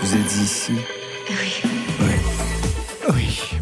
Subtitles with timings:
[0.00, 0.72] Vous êtes ici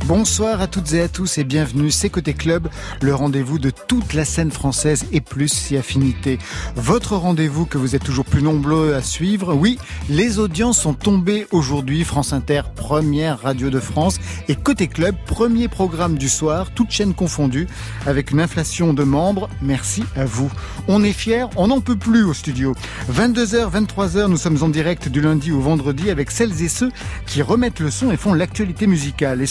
[0.06, 2.68] Bonsoir à toutes et à tous et bienvenue, c'est Côté Club,
[3.00, 6.38] le rendez-vous de toute la scène française et plus si affinité.
[6.74, 9.54] Votre rendez-vous que vous êtes toujours plus nombreux à suivre.
[9.54, 9.78] Oui,
[10.08, 12.02] les audiences sont tombées aujourd'hui.
[12.02, 14.18] France Inter, première radio de France
[14.48, 17.68] et Côté Club, premier programme du soir, toute chaîne confondue,
[18.04, 19.48] avec une inflation de membres.
[19.62, 20.50] Merci à vous.
[20.88, 22.74] On est fiers, on n'en peut plus au studio.
[23.12, 26.90] 22h, 23h, nous sommes en direct du lundi au vendredi avec celles et ceux
[27.26, 29.40] qui remettent le son et font l'actualité musicale.
[29.40, 29.46] Et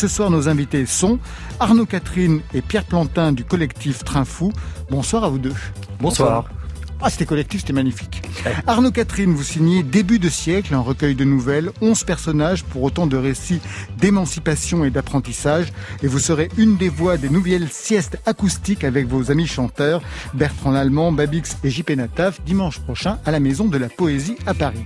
[0.49, 1.19] invités sont
[1.59, 4.51] Arnaud Catherine et Pierre Plantin du collectif Train Fou.
[4.89, 5.55] Bonsoir à vous deux.
[6.01, 6.49] Bonsoir.
[7.01, 8.21] Ah, c'était collectif, c'était magnifique.
[8.67, 13.07] Arnaud Catherine, vous signez Début de siècle, un recueil de nouvelles, 11 personnages pour autant
[13.07, 13.61] de récits
[13.97, 15.71] d'émancipation et d'apprentissage.
[16.03, 20.01] Et vous serez une des voix des nouvelles siestes acoustiques avec vos amis chanteurs,
[20.33, 24.53] Bertrand Lallemand, Babix et JP Nataf, dimanche prochain à la Maison de la Poésie à
[24.53, 24.83] Paris.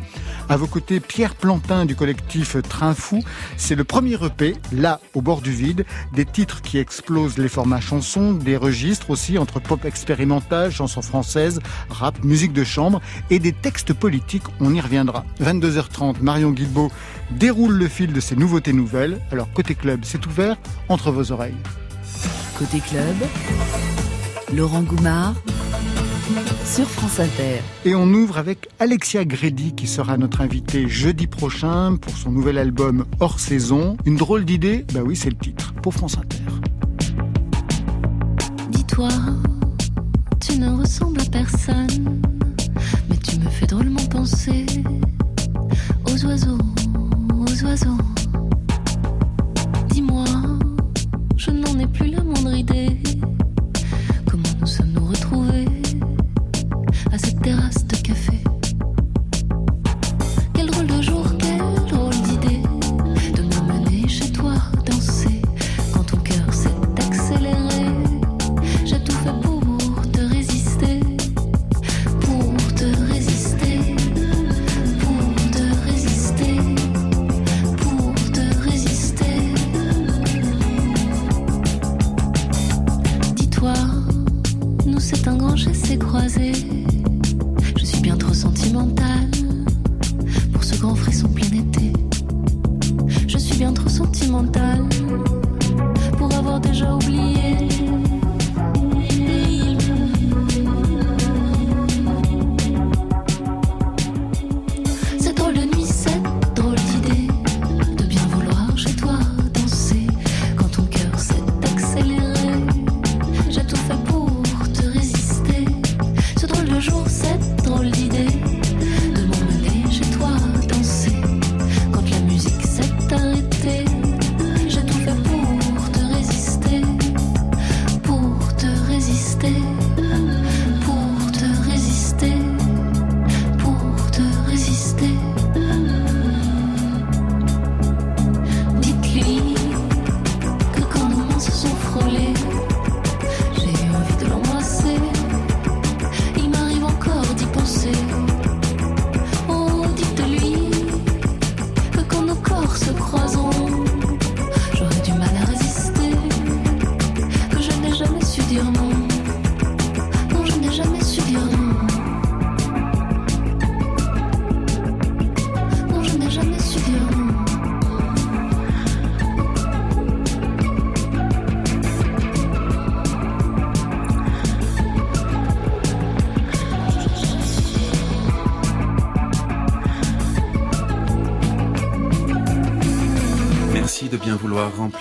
[0.49, 3.23] À vos côtés, Pierre Plantin du collectif Train Fou.
[3.57, 7.81] C'est le premier EP, là, au bord du vide, des titres qui explosent les formats
[7.81, 11.59] chansons, des registres aussi entre pop expérimental, chansons françaises,
[12.03, 14.43] rap, musique de chambre et des textes politiques.
[14.59, 15.25] On y reviendra.
[15.41, 16.91] 22h30, Marion Guilbault
[17.31, 19.19] déroule le fil de ces nouveautés nouvelles.
[19.31, 20.57] Alors, côté club, c'est ouvert
[20.89, 21.55] entre vos oreilles.
[22.59, 23.15] Côté club,
[24.53, 25.33] Laurent Goumard
[26.65, 27.59] sur France Inter.
[27.85, 32.57] Et on ouvre avec Alexia Gredi qui sera notre invitée jeudi prochain pour son nouvel
[32.57, 33.97] album Hors saison.
[34.05, 34.85] Une drôle d'idée?
[34.93, 36.43] Bah oui, c'est le titre pour France Inter.
[38.69, 39.09] Dis-toi,
[40.53, 42.21] tu ne ressembles à personne,
[43.09, 44.67] mais tu me fais drôlement penser
[46.05, 46.59] aux oiseaux,
[47.35, 48.12] aux oiseaux.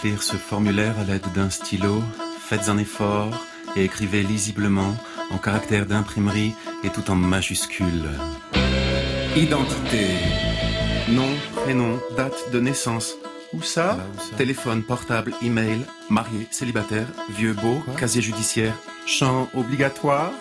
[0.03, 2.03] Remplir ce formulaire à l'aide d'un stylo.
[2.49, 3.31] Faites un effort
[3.77, 4.97] et écrivez lisiblement
[5.31, 8.11] en caractère d'imprimerie et tout en majuscules.
[9.37, 10.07] Identité.
[11.09, 13.15] Nom, prénom, date de naissance.
[13.53, 14.37] Où ça, où ça?
[14.37, 17.07] Téléphone, portable, email, marié, célibataire,
[17.37, 17.95] vieux, beau, Quoi?
[17.95, 18.75] casier judiciaire,
[19.07, 20.33] champ obligatoire?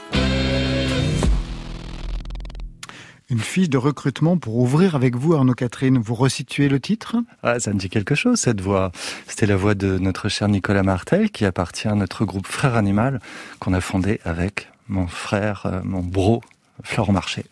[3.52, 5.98] Fiche de recrutement pour ouvrir avec vous, Arnaud Catherine.
[5.98, 7.18] Vous resituez le titre?
[7.44, 8.94] Ah, ça me dit quelque chose, cette voix.
[9.28, 13.20] C'était la voix de notre cher Nicolas Martel, qui appartient à notre groupe Frère Animal,
[13.60, 16.42] qu'on a fondé avec mon frère, euh, mon bro,
[16.84, 17.44] Florent Marché.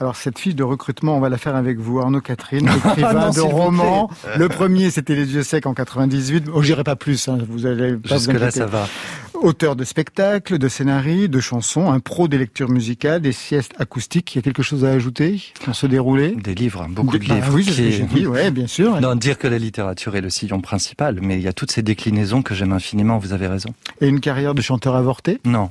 [0.00, 3.40] Alors cette fiche de recrutement, on va la faire avec vous, Arnaud Catherine, écrivain de
[3.40, 4.10] romans.
[4.36, 6.44] Le premier, c'était Les Yeux Secs en 98.
[6.52, 8.50] Oh, j'irai pas plus, hein, vous allez pas vous inquiéter.
[8.52, 8.86] ça va.
[9.34, 14.34] Auteur de spectacles, de scénarios, de chansons, un pro des lectures musicales, des siestes acoustiques.
[14.34, 17.36] Il y a quelque chose à ajouter dans ce déroulé Des livres, beaucoup de, Bah
[17.36, 17.52] livres.
[17.54, 19.00] oui, c'est ce que qui- j'ai dit, ouais, bien sûr.
[19.00, 21.82] Non, dire que la littérature est le sillon principal, mais il y a toutes ces
[21.82, 23.70] déclinaisons que j'aime infiniment, vous avez raison.
[24.00, 25.38] Et une carrière de chanteur avorté?
[25.44, 25.70] Non.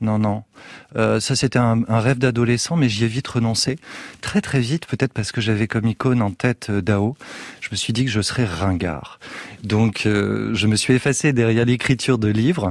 [0.00, 0.44] Non, non.
[0.96, 3.78] Euh, ça, c'était un, un rêve d'adolescent, mais j'y ai vite renoncé.
[4.20, 7.16] Très, très vite, peut-être parce que j'avais comme icône en tête euh, Dao.
[7.60, 9.18] Je me suis dit que je serais ringard.
[9.64, 12.70] Donc, euh, je me suis effacé derrière l'écriture de livres.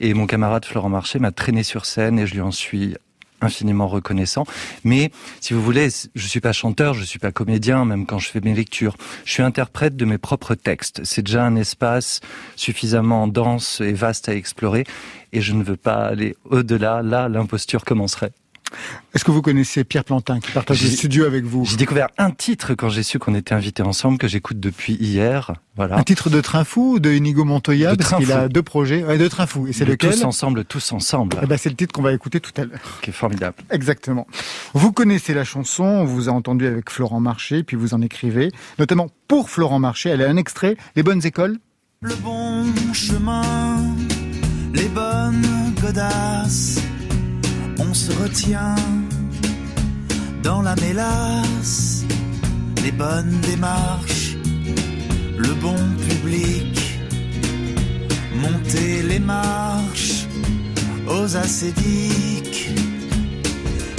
[0.00, 2.96] Et mon camarade Florent Marché m'a traîné sur scène et je lui en suis
[3.40, 4.44] infiniment reconnaissant.
[4.84, 8.28] Mais, si vous voulez, je suis pas chanteur, je suis pas comédien, même quand je
[8.28, 8.96] fais mes lectures.
[9.24, 11.00] Je suis interprète de mes propres textes.
[11.04, 12.20] C'est déjà un espace
[12.56, 14.84] suffisamment dense et vaste à explorer.
[15.32, 17.02] Et je ne veux pas aller au-delà.
[17.02, 18.32] Là, l'imposture commencerait.
[19.14, 22.30] Est-ce que vous connaissez Pierre Plantin qui partage le studio avec vous J'ai découvert un
[22.30, 25.52] titre quand j'ai su qu'on était invités ensemble, que j'écoute depuis hier.
[25.76, 25.96] Voilà.
[25.96, 29.04] Un titre de Train Fou ou de Inigo Montoya De Parce qu'il a deux projets.
[29.04, 29.66] Ouais, de Train Fou.
[29.68, 32.40] Et c'est lequel Tous ensemble, tous ensemble, Eh ben, C'est le titre qu'on va écouter
[32.40, 32.80] tout à l'heure.
[33.02, 33.56] qui est formidable.
[33.70, 34.26] Exactement.
[34.74, 38.50] Vous connaissez la chanson, on vous a entendu avec Florent Marché, puis vous en écrivez,
[38.78, 40.10] notamment pour Florent Marché.
[40.10, 41.58] Elle a un extrait, Les bonnes écoles.
[42.00, 43.42] Le bon chemin,
[44.74, 46.80] les bonnes godasses,
[47.88, 48.74] on se retient
[50.42, 52.04] dans la mélasse,
[52.84, 54.36] les bonnes démarches,
[55.38, 55.76] le bon
[56.08, 56.98] public,
[58.34, 60.26] monter les marches
[61.06, 62.70] aux acédiques,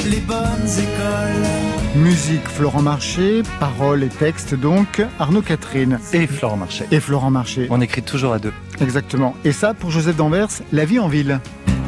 [0.05, 1.47] les bonnes écoles.
[1.95, 6.85] Musique Florent Marché, paroles et textes donc, Arnaud Catherine Et Florent Marché.
[6.91, 7.67] et Florent Marché.
[7.71, 8.53] On écrit toujours à deux.
[8.81, 9.35] Exactement.
[9.43, 11.39] Et ça, pour Joseph d'Anvers, La vie en ville.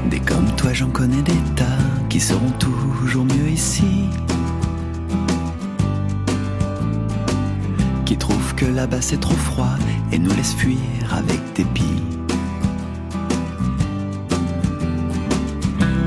[0.09, 1.65] Des comme toi, j'en connais des tas
[2.12, 4.10] qui seront toujours mieux ici.
[8.06, 9.78] Qui trouvent que là-bas c'est trop froid
[10.12, 10.78] et nous laissent fuir
[11.10, 12.04] avec dépit.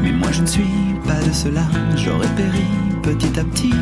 [0.02, 1.64] Mais moi je ne suis pas de cela,
[1.96, 2.66] j'aurais péri
[3.02, 3.72] petit à petit.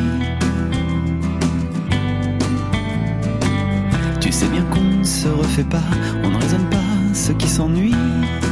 [4.21, 5.83] Tu sais bien qu'on ne se refait pas,
[6.23, 8.42] on ne raisonne pas ceux qui s'ennuient.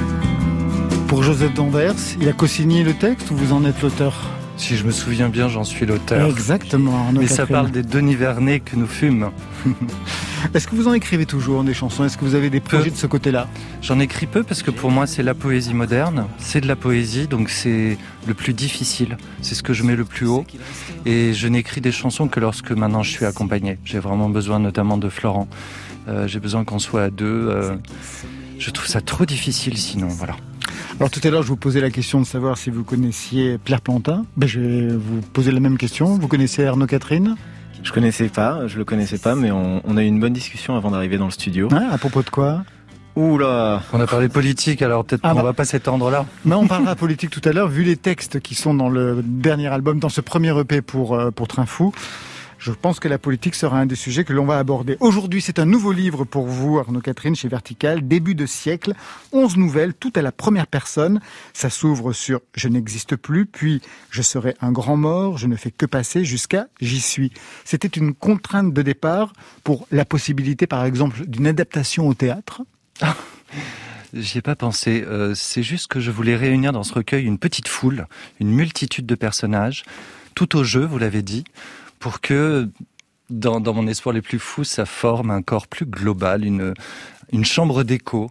[1.12, 4.14] Pour Joseph d'Anvers, il a co-signé le texte ou vous en êtes l'auteur
[4.56, 6.30] Si je me souviens bien, j'en suis l'auteur.
[6.30, 9.30] Exactement, Arnaud Mais ça parle des Denis Vernet que nous fûmes.
[10.54, 12.06] Est-ce que vous en écrivez toujours des chansons?
[12.06, 12.92] Est-ce que vous avez des projets Peu.
[12.92, 13.50] de ce côté-là?
[13.82, 17.28] J'en écris peu parce que pour moi c'est la poésie moderne, c'est de la poésie
[17.28, 20.46] donc c'est le plus difficile, c'est ce que je mets le plus haut
[21.06, 23.80] et je n'écris des chansons que lorsque maintenant je suis accompagné.
[23.84, 25.50] J'ai vraiment besoin notamment de Florent,
[26.08, 27.26] Euh, j'ai besoin qu'on soit à deux.
[27.50, 27.76] euh,
[28.60, 30.36] je trouve ça trop difficile sinon, voilà.
[31.02, 33.82] Alors tout à l'heure, je vous posais la question de savoir si vous connaissiez Pierre
[33.82, 34.24] Plantin.
[34.38, 36.06] Ben, je vais vous poser la même question.
[36.06, 37.38] Vous connaissez Arnaud Catherine?
[37.82, 40.76] Je connaissais pas, je le connaissais pas, mais on, on a eu une bonne discussion
[40.76, 41.70] avant d'arriver dans le studio.
[41.72, 42.64] Hein, À propos de quoi?
[43.16, 45.42] Ouh là On a parlé politique alors peut-être Ah qu'on bah.
[45.46, 46.28] va pas s'étendre là.
[46.46, 47.68] Mais on parlera politique tout à l'heure.
[47.68, 51.32] Vu les textes qui sont dans le dernier album, dans ce premier EP pour, euh,
[51.32, 51.94] pour Train Fou,
[52.62, 54.96] je pense que la politique sera un des sujets que l'on va aborder.
[55.00, 58.94] Aujourd'hui, c'est un nouveau livre pour vous, Arnaud Catherine, chez Vertical, début de siècle,
[59.32, 61.22] 11 nouvelles, tout à la première personne.
[61.54, 63.82] Ça s'ouvre sur Je n'existe plus, puis
[64.12, 67.32] Je serai un grand mort, je ne fais que passer, jusqu'à J'y suis.
[67.66, 69.34] C'était une contrainte de départ
[69.64, 72.62] pour la possibilité, par exemple, d'une adaptation au théâtre.
[74.14, 75.04] J'y ai pas pensé.
[75.08, 78.06] Euh, c'est juste que je voulais réunir dans ce recueil une petite foule,
[78.40, 79.84] une multitude de personnages,
[80.36, 81.44] tout au jeu, vous l'avez dit,
[82.02, 82.68] pour que
[83.30, 86.74] dans, mon espoir les plus fous, ça forme un corps plus global, une,
[87.46, 88.30] chambre d'écho.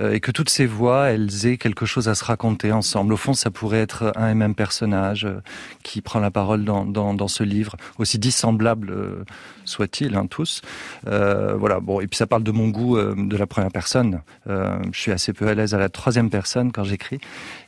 [0.00, 3.12] euh, Et que toutes ces voix, elles aient quelque chose à se raconter ensemble.
[3.12, 5.40] Au fond, ça pourrait être un et même personnage euh,
[5.84, 9.24] qui prend la parole dans, ce livre, aussi dissemblable euh,
[9.64, 10.60] soit-il, hein, tous.
[11.04, 11.78] Voilà.
[11.80, 14.22] Bon, et puis ça parle de mon goût de la première personne.
[14.46, 17.20] Je suis assez peu à l'aise à la troisième personne quand j'écris,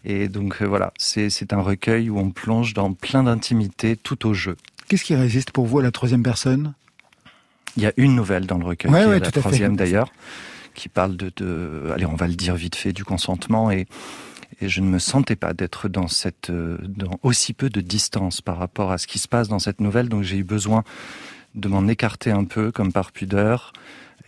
[0.04, 4.56] et donc voilà, c'est un recueil où on plonge dans plein d'intimité, tout au jeu.
[4.88, 6.74] Qu'est-ce qui résiste pour vous à la troisième personne?
[7.76, 10.12] Il y a une nouvelle dans le recueil, Ouais, qui ouais, est la troisième d'ailleurs,
[10.74, 13.70] qui parle de, de, allez, on va le dire vite fait, du consentement.
[13.70, 13.86] Et
[14.60, 18.40] et je ne me sentais pas d'être dans cette, euh, dans aussi peu de distance
[18.40, 20.82] par rapport à ce qui se passe dans cette nouvelle, donc j'ai eu besoin
[21.54, 23.72] de m'en écarter un peu, comme par pudeur.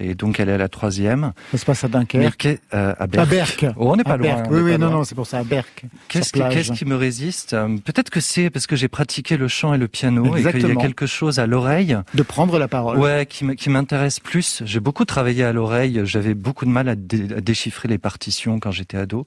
[0.00, 1.32] Et donc elle est à la troisième.
[1.50, 2.46] Ça se passe à Dunkerque.
[2.74, 3.28] Euh, à À Berck.
[3.30, 3.66] Berck.
[3.76, 4.28] Oh, on n'est pas loin.
[4.34, 4.46] Berck.
[4.50, 4.90] Oui, oui, non, loin.
[4.98, 5.84] non, c'est pour ça, à Berck.
[6.08, 6.32] Qu'est-ce
[6.72, 9.88] qui, me résiste Euh, Peut-être que c'est parce que j'ai pratiqué le chant et le
[9.88, 10.80] piano et qu'il y a Exactement.
[10.80, 12.98] quelque chose à l'oreille De prendre la parole.
[12.98, 14.62] Ouais, qui m'intéresse plus.
[14.64, 16.00] J'ai beaucoup travaillé à l'oreille.
[16.04, 19.24] J'avais beaucoup de mal à, dé- à déchiffrer les partitions quand j'étais ado,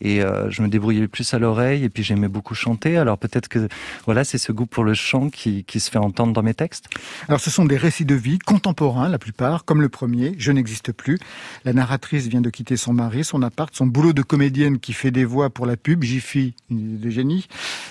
[0.00, 1.84] et euh, je me débrouillais plus à l'oreille.
[1.84, 2.96] Et puis j'aimais beaucoup chanter.
[2.96, 3.68] Alors peut-être que
[4.06, 6.86] voilà, c'est ce goût pour le chant qui, qui se fait entendre dans mes textes.
[7.28, 10.05] Alors, ce sont des récits de vie contemporains, la plupart, comme le premier.
[10.06, 11.18] Premier, Je n'existe plus.
[11.64, 15.10] La narratrice vient de quitter son mari, son appart, son boulot de comédienne qui fait
[15.10, 17.48] des voix pour la pub, Jiffy, de génie.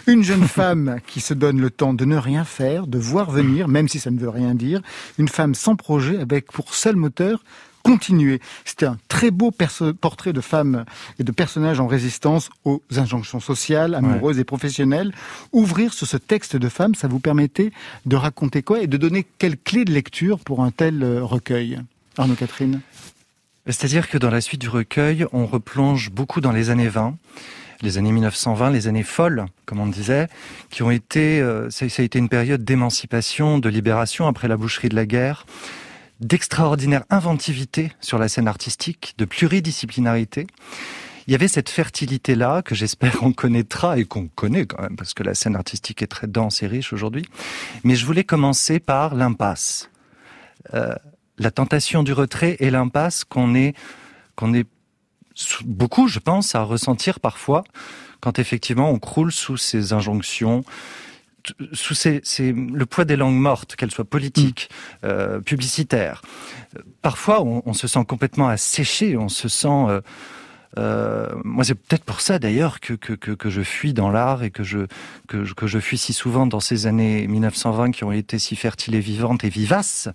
[0.08, 3.68] Une jeune femme qui se donne le temps de ne rien faire, de voir venir,
[3.68, 4.82] même si ça ne veut rien dire.
[5.18, 7.44] Une femme sans projet avec pour seul moteur
[7.86, 8.42] continuer.
[8.66, 9.52] C'était un très beau
[10.02, 10.86] portrait de femmes
[11.20, 15.14] et de personnages en résistance aux injonctions sociales, amoureuses et professionnelles.
[15.54, 17.72] Ouvrir sur ce texte de femmes, ça vous permettait
[18.08, 21.80] de raconter quoi et de donner quelle clé de lecture pour un tel euh, recueil?
[22.18, 22.82] Arnaud Catherine
[23.66, 27.16] C'est-à-dire que dans la suite du recueil, on replonge beaucoup dans les années 20
[27.82, 30.28] les années 1920, les années folles, comme on disait,
[30.70, 34.90] qui ont été, euh, ça, a été une période d'émancipation, de libération après la boucherie
[34.90, 35.46] de la guerre,
[36.20, 40.48] d'extraordinaire inventivité sur la scène artistique, de pluridisciplinarité.
[41.28, 45.14] Il y avait cette fertilité-là que j'espère on connaîtra et qu'on connaît quand même, parce
[45.14, 47.26] que la scène artistique est très dense et riche aujourd'hui.
[47.84, 49.90] Mais je voulais commencer par l'impasse.
[50.74, 50.96] Euh,
[51.38, 53.76] la tentation du retrait et l'impasse qu'on est,
[54.36, 54.68] qu'on est
[55.66, 57.64] beaucoup, je pense, à ressentir parfois
[58.22, 60.64] quand effectivement on croule sous ces injonctions,
[61.74, 65.06] sous ces, le poids des langues mortes, qu'elles soient politiques, mm.
[65.06, 66.22] euh, publicitaires.
[67.02, 69.68] Parfois, on, se sent complètement asséché, on se sent...
[69.68, 70.02] Euh,
[70.78, 74.52] euh, moi, c'est peut-être pour ça d'ailleurs que, que, que, je fuis dans l'art et
[74.52, 74.80] que je,
[75.28, 78.96] que, que je fuis si souvent dans ces années 1920 qui ont été si fertiles
[78.96, 80.10] et vivantes et vivaces.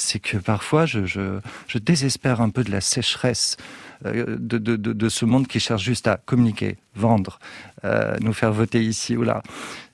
[0.00, 1.40] C'est que parfois, je,
[1.74, 3.58] désespère un peu de la sécheresse
[4.06, 7.38] euh, de, ce monde qui cherche juste à communiquer, vendre,
[7.84, 9.42] euh, nous faire voter ici ou là.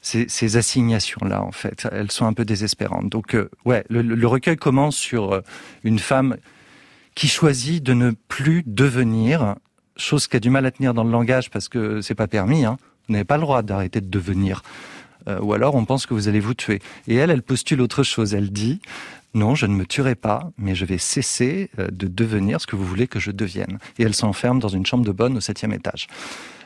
[0.00, 3.08] Ces, assignations-là, en fait, elles sont un peu désespérantes.
[3.08, 5.42] Donc, euh, ouais, le, le, recueil commence sur
[5.82, 6.36] une femme
[7.16, 9.56] qui choisit de ne plus devenir,
[9.96, 12.64] chose qui a du mal à tenir dans le langage parce que c'est pas permis.
[12.64, 12.78] Hein.
[13.08, 14.62] Vous n'avez pas le droit d'arrêter de devenir.
[15.42, 16.80] ou alors on pense que vous allez vous tuer.
[17.08, 18.34] Et elle, elle postule autre chose.
[18.34, 18.80] Elle dit
[19.37, 22.75] non, je ne me tuerai pas, mais je vais cesser euh, de devenir ce que
[22.75, 23.78] vous voulez que je devienne.
[23.99, 26.07] Et elle s'enferme dans une chambre de bonne au septième étage.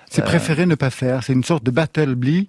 [0.08, 1.24] C'est préféré ne pas faire.
[1.24, 2.48] C'est une sorte de battle blee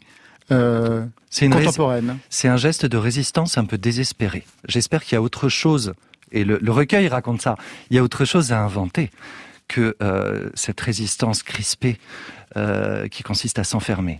[0.52, 1.06] euh,
[1.40, 2.18] contemporaine.
[2.30, 4.46] C'est un geste de résistance un peu désespéré.
[4.68, 5.94] J'espère qu'il y a autre chose.
[6.32, 7.56] Et le, recueil raconte ça.
[7.90, 9.10] Il y a autre chose à inventer
[9.72, 11.98] que euh, cette résistance crispée
[13.12, 14.20] qui consiste à s'enfermer.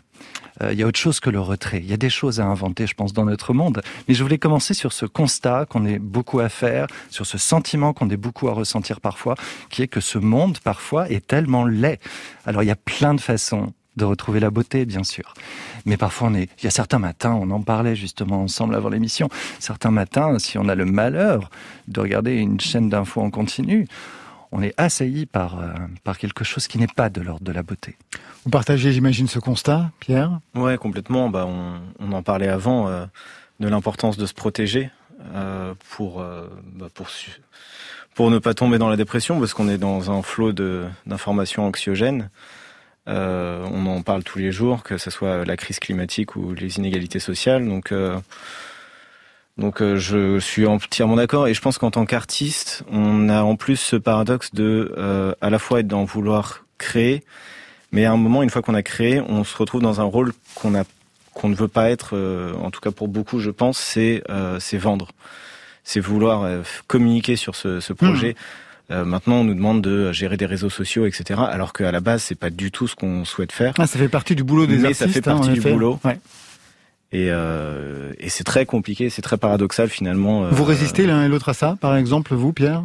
[0.62, 1.80] Euh, il y a autre chose que le retrait.
[1.80, 3.82] Il y a des choses à inventer, je pense, dans notre monde.
[4.08, 7.94] Mais je voulais commencer sur ce constat qu'on est beaucoup à faire, sur ce sentiment
[7.94, 9.36] qu'on est beaucoup à ressentir parfois,
[9.70, 12.00] qui est que ce monde, parfois, est tellement laid.
[12.46, 15.34] Alors, il y a plein de façons de retrouver la beauté, bien sûr.
[15.86, 18.88] Mais parfois, on est, il y a certains matins, on en parlait justement ensemble avant
[18.88, 19.28] l'émission,
[19.60, 21.50] certains matins, si on a le malheur
[21.90, 23.88] de regarder une chaîne d'infos en continu,
[24.52, 25.70] on est assailli par, euh,
[26.04, 27.98] par quelque chose qui n'est pas de l'ordre de la beauté.
[28.44, 30.40] Vous partagez, j'imagine, ce constat, Pierre?
[30.56, 31.30] Ouais, complètement.
[31.30, 33.06] Bah, on, en parlait avant euh,
[33.60, 34.90] de l'importance de se protéger
[35.34, 36.24] euh, pour,
[36.74, 37.08] bah, pour,
[38.16, 42.30] pour ne pas tomber dans la dépression, parce qu'on est dans un flot d'informations anxiogènes.
[43.08, 47.20] on en parle tous les jours, que ce soit la crise climatique ou les inégalités
[47.20, 47.68] sociales.
[47.68, 47.94] Donc,
[49.58, 53.56] donc euh, je suis entièrement d'accord et je pense qu'en tant qu'artiste, on a en
[53.56, 57.24] plus ce paradoxe de euh, à la fois être dans vouloir créer,
[57.92, 60.34] mais à un moment, une fois qu'on a créé, on se retrouve dans un rôle
[60.56, 60.84] qu'on a
[61.34, 64.24] qu'on ne veut pas être, euh, en tout cas pour beaucoup, je pense, c'est
[64.60, 65.10] c'est vendre,
[65.84, 68.36] c'est vouloir communiquer sur ce, ce projet.
[68.90, 69.04] Mmh.
[69.04, 71.40] maintenant, on nous demande de gérer des réseaux sociaux, etc.
[71.48, 73.74] Alors qu'à la base, c'est pas du tout ce qu'on souhaite faire.
[73.80, 75.00] Ah, ça fait partie du boulot des mais artistes.
[75.02, 76.00] ça fait partie hein, du boulot.
[76.04, 76.20] Ouais.
[77.14, 80.50] Et, euh, et c'est très compliqué, c'est très paradoxal finalement.
[80.50, 82.84] Vous résistez l'un et l'autre à ça, par exemple, vous, Pierre?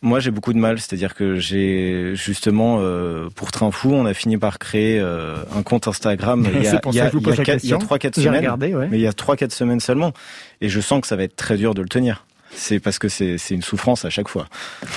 [0.00, 4.14] Moi, j'ai beaucoup de mal, c'est-à-dire que j'ai justement euh, pour Train Fou, on a
[4.14, 7.72] fini par créer euh, un compte Instagram il y a, il y a, il y
[7.72, 8.86] a 3-4 semaines, regardé, ouais.
[8.88, 10.12] mais il y a 3-4 semaines seulement,
[10.60, 13.08] et je sens que ça va être très dur de le tenir c'est parce que
[13.08, 14.46] c'est une souffrance à chaque fois.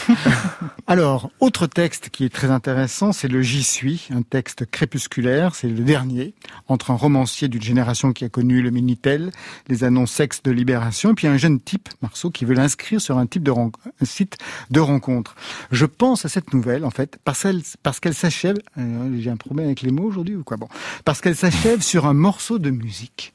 [0.88, 5.68] Alors, autre texte qui est très intéressant, c'est le J'y suis, un texte crépusculaire, c'est
[5.68, 6.34] le dernier,
[6.68, 9.32] entre un romancier d'une génération qui a connu le Minitel,
[9.68, 13.18] les annonces sexe de libération, et puis un jeune type, Marceau, qui veut l'inscrire sur
[13.18, 13.54] un, type de
[14.04, 14.38] site
[14.70, 15.36] de rencontre.
[15.72, 19.38] Je pense à cette nouvelle, en fait, parce qu'elle parce qu'elle s'achève, euh, j'ai un
[19.38, 20.68] problème avec les mots aujourd'hui ou quoi, bon,
[21.06, 23.34] parce qu'elle s'achève sur un morceau de musique.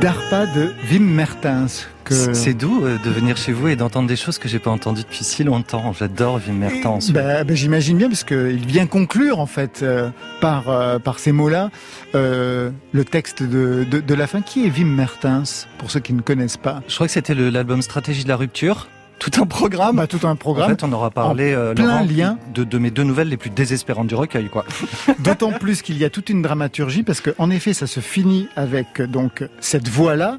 [0.00, 2.32] DARPA de Wim Mertens, que...
[2.34, 5.02] C'est doux euh, de venir chez vous et d'entendre des choses que j'ai pas entendues
[5.02, 5.92] depuis si longtemps.
[5.92, 7.10] J'adore Wim Mertens.
[7.10, 11.32] Bah, bah, J'imagine bien, parce qu'il vient conclure, en fait, euh, par, euh, par ces
[11.32, 11.70] mots-là,
[12.14, 14.40] euh, le texte de, de, de la fin.
[14.40, 16.80] Qui est Wim Mertens, pour ceux qui ne connaissent pas?
[16.86, 18.86] Je crois que c'était le- l'album Stratégie de la rupture.
[19.18, 19.96] Tout un programme.
[19.96, 22.38] bah, Tout un En programme, fait, on aura parlé euh, plein Laurent, lien.
[22.54, 24.64] de, de mes deux nouvelles les plus désespérantes du recueil, quoi.
[25.18, 28.48] d'autant plus qu'il y a toute une dramaturgie, parce que en effet, ça se finit
[28.56, 30.38] avec donc cette voix-là.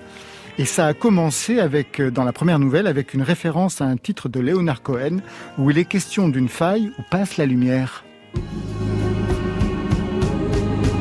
[0.57, 3.95] Et ça a commencé avec, euh, dans la première nouvelle, avec une référence à un
[3.95, 5.19] titre de Leonard Cohen,
[5.57, 8.03] où il est question d'une faille où passe la lumière.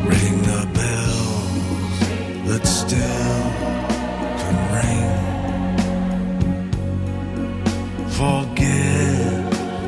[0.09, 2.67] Ring the bells that
[8.19, 9.31] Forget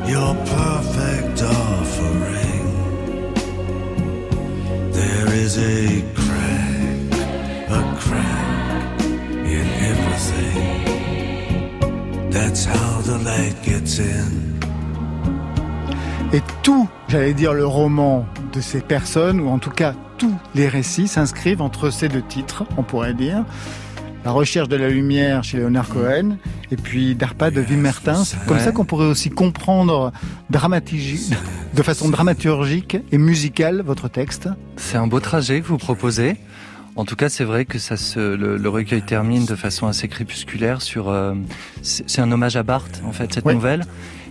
[0.07, 2.65] your perfect offering.
[4.93, 7.11] There is a crack,
[7.69, 9.01] a crack
[9.43, 10.63] in everything.
[12.29, 14.31] That's how the light gets in.
[16.31, 20.69] Et tout, j'allais dire le roman de ces personnes, ou en tout cas tous les
[20.69, 23.43] récits, s'inscrivent entre ces deux titres, on pourrait dire.
[24.23, 26.37] La recherche de la lumière chez Leonard Cohen,
[26.71, 28.35] et puis Darpa de Wim Mertens.
[28.47, 28.63] Comme Ouais.
[28.63, 30.11] ça qu'on pourrait aussi comprendre
[30.49, 34.49] de façon dramaturgique et musicale votre texte.
[34.77, 36.37] C'est un beau trajet que vous proposez.
[36.97, 40.07] En tout cas, c'est vrai que ça se, le, le recueil termine de façon assez
[40.09, 41.09] crépusculaire sur.
[41.09, 41.33] euh,
[41.81, 43.85] c'est un hommage à Barthes, en fait, cette nouvelle,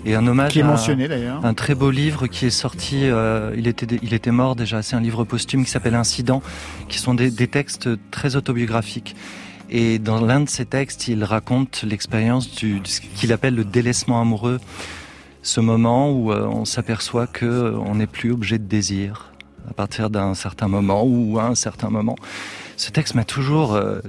[0.04, 1.44] et un hommage Qui est à mentionné d'ailleurs.
[1.44, 3.00] un très beau livre qui est sorti.
[3.04, 4.82] euh, il était il était mort déjà.
[4.82, 6.42] C'est un livre posthume qui s'appelle Incident,
[6.88, 9.16] qui sont des, des textes très autobiographiques.
[9.70, 14.20] Et dans l'un de ces textes, il raconte l'expérience de ce qu'il appelle le délaissement
[14.20, 14.58] amoureux,
[15.42, 19.32] ce moment où euh, on s'aperçoit que euh, on n'est plus objet de désir
[19.68, 22.16] à partir d'un certain moment ou à un certain moment.
[22.76, 24.00] Ce texte m'a toujours euh,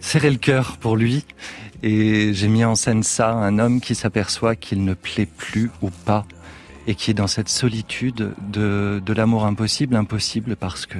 [0.00, 1.26] serré le cœur pour lui
[1.82, 5.90] et j'ai mis en scène ça, un homme qui s'aperçoit qu'il ne plaît plus ou
[5.90, 6.24] pas
[6.86, 10.98] et qui est dans cette solitude de, l'amour impossible, impossible parce que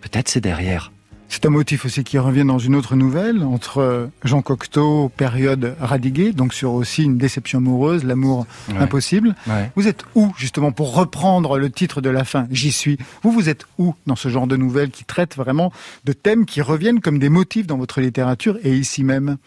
[0.00, 0.92] peut-être c'est derrière.
[1.34, 6.32] C'est un motif aussi qui revient dans une autre nouvelle, entre Jean Cocteau, période radiguée,
[6.32, 8.76] donc sur aussi une déception amoureuse, l'amour Ouais.
[8.78, 9.34] impossible.
[9.46, 9.72] Ouais.
[9.74, 13.48] Vous êtes où, justement, pour reprendre le titre de la fin, J'y suis Vous, vous
[13.48, 15.72] êtes où dans ce genre de nouvelles qui traitent vraiment
[16.04, 19.38] de thèmes qui reviennent comme des motifs dans votre littérature et ici même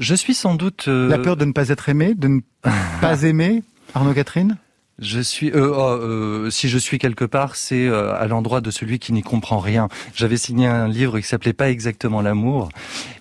[0.00, 0.86] Je suis sans doute...
[0.88, 2.40] euh, La peur de ne pas être aimé, de ne
[3.00, 3.62] pas aimer
[3.94, 4.56] Arnaud Catherine?
[5.00, 8.70] Je suis, euh, oh, euh, si je suis quelque part, c'est euh, à l'endroit de
[8.72, 9.88] celui qui n'y comprend rien.
[10.16, 12.68] J'avais signé un livre qui s'appelait pas exactement l'amour,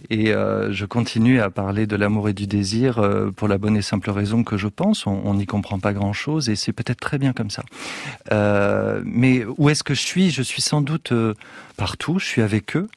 [0.09, 3.77] et euh, je continue à parler de l'amour et du désir euh, pour la bonne
[3.77, 7.19] et simple raison que je pense on n'y comprend pas grand-chose, et c'est peut-être très
[7.19, 7.63] bien comme ça.
[8.31, 10.31] Euh, mais où est-ce que je suis?
[10.31, 11.13] Je suis sans doute
[11.75, 12.17] partout.
[12.17, 12.87] Je suis avec eux.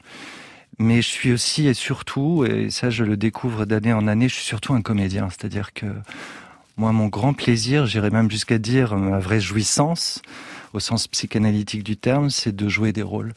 [0.78, 4.36] Mais je suis aussi et surtout, et ça je le découvre d'année en année, je
[4.36, 5.28] suis surtout un comédien.
[5.28, 5.84] C'est-à-dire que
[6.80, 10.22] moi, mon grand plaisir, j'irais même jusqu'à dire ma vraie jouissance,
[10.72, 13.34] au sens psychanalytique du terme, c'est de jouer des rôles.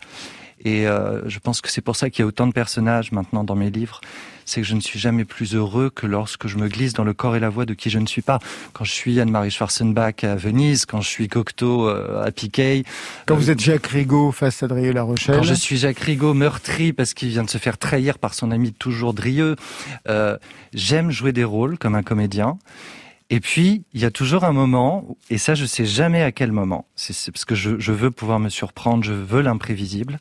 [0.64, 3.44] Et euh, je pense que c'est pour ça qu'il y a autant de personnages maintenant
[3.44, 4.00] dans mes livres.
[4.46, 7.14] C'est que je ne suis jamais plus heureux que lorsque je me glisse dans le
[7.14, 8.40] corps et la voix de qui je ne suis pas.
[8.72, 12.86] Quand je suis Anne-Marie Schwarzenbach à Venise, quand je suis Cocteau euh, à Piquet,
[13.26, 16.00] Quand Euh, vous êtes Jacques Rigaud face à Drieux La Rochelle quand je suis Jacques
[16.00, 19.58] Rigaud meurtri parce qu'il vient de se faire trahir par son ami toujours drieux,
[20.08, 20.38] euh,
[20.74, 22.58] j'aime jouer des rôles comme un comédien.
[23.34, 26.52] Et puis, il y a toujours un moment, et ça je sais jamais à quel
[26.52, 30.20] moment, c'est parce que je, veux pouvoir me surprendre, je veux l'imprévisible,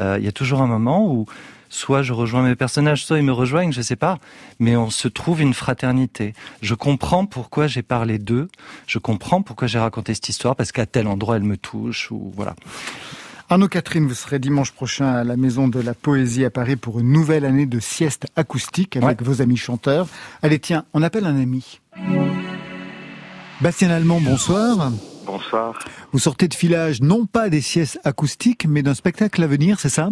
[0.00, 1.24] Euh, il y a toujours un moment où
[1.70, 4.18] soit je rejoins mes personnages, soit ils me rejoignent, je sais pas,
[4.58, 6.34] mais on se trouve une fraternité.
[6.60, 8.48] Je comprends pourquoi j'ai parlé d'eux,
[8.86, 12.30] je comprends pourquoi j'ai raconté cette histoire, parce qu'à tel endroit elle me touche, ou
[12.36, 12.56] voilà.
[13.50, 16.98] Arnaud Catherine, vous serez dimanche prochain à la Maison de la Poésie à Paris pour
[17.00, 20.06] une nouvelle année de sieste acoustique avec vos amis chanteurs.
[20.42, 21.80] Allez, tiens, on appelle un ami.
[23.60, 24.90] Bastien Allemand, bonsoir.
[25.26, 25.78] Bonsoir.
[26.12, 29.90] Vous sortez de filage, non pas des siestes acoustiques, mais d'un spectacle à venir, c'est
[29.90, 30.08] ça?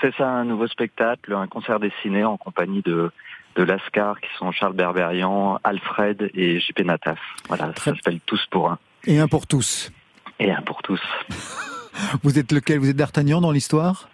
[0.00, 3.10] C'est ça, un nouveau spectacle, un concert dessiné en compagnie de,
[3.56, 7.18] de Lascar, qui sont Charles Berberian, Alfred et JP Nataf.
[7.48, 8.78] Voilà, ça s'appelle Tous pour un.
[9.06, 9.90] Et un pour tous.
[10.38, 11.00] Et un pour tous.
[12.22, 12.78] Vous êtes lequel?
[12.78, 14.08] Vous êtes d'Artagnan dans l'histoire?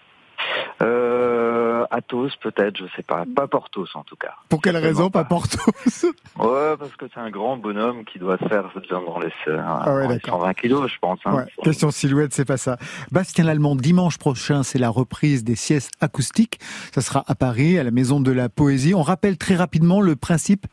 [0.83, 3.25] Euh, Athos, peut-être, je sais pas.
[3.35, 4.35] Pas Porthos, en tout cas.
[4.49, 5.59] Pour quelle raison Pas Porthos?
[6.39, 10.15] Ouais, parce que c'est un grand bonhomme qui doit faire dans les, Ah ouais, les
[10.17, 10.41] d'accord.
[10.41, 11.19] 120 kilos, je pense.
[11.25, 11.35] hein.
[11.35, 12.77] Ouais, question silhouette, c'est pas ça.
[13.11, 16.61] Bastien Lallemand, dimanche prochain, c'est la reprise des siestes acoustiques.
[16.95, 18.95] Ça sera à Paris, à la Maison de la Poésie.
[18.95, 20.67] On rappelle très rapidement le principe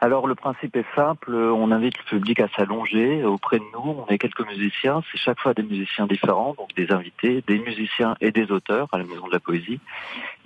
[0.00, 4.06] Alors le principe est simple, on invite le public à s'allonger auprès de nous, on
[4.06, 8.30] est quelques musiciens, c'est chaque fois des musiciens différents, donc des invités, des musiciens et
[8.30, 9.80] des auteurs à la Maison de la Poésie.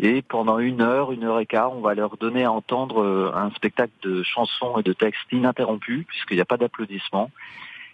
[0.00, 3.32] Et pendant une heure, une heure et quart, on va leur donner à entendre euh,
[3.34, 7.30] un spectacle de chansons et de textes ininterrompus, puisqu'il n'y a pas d'applaudissements.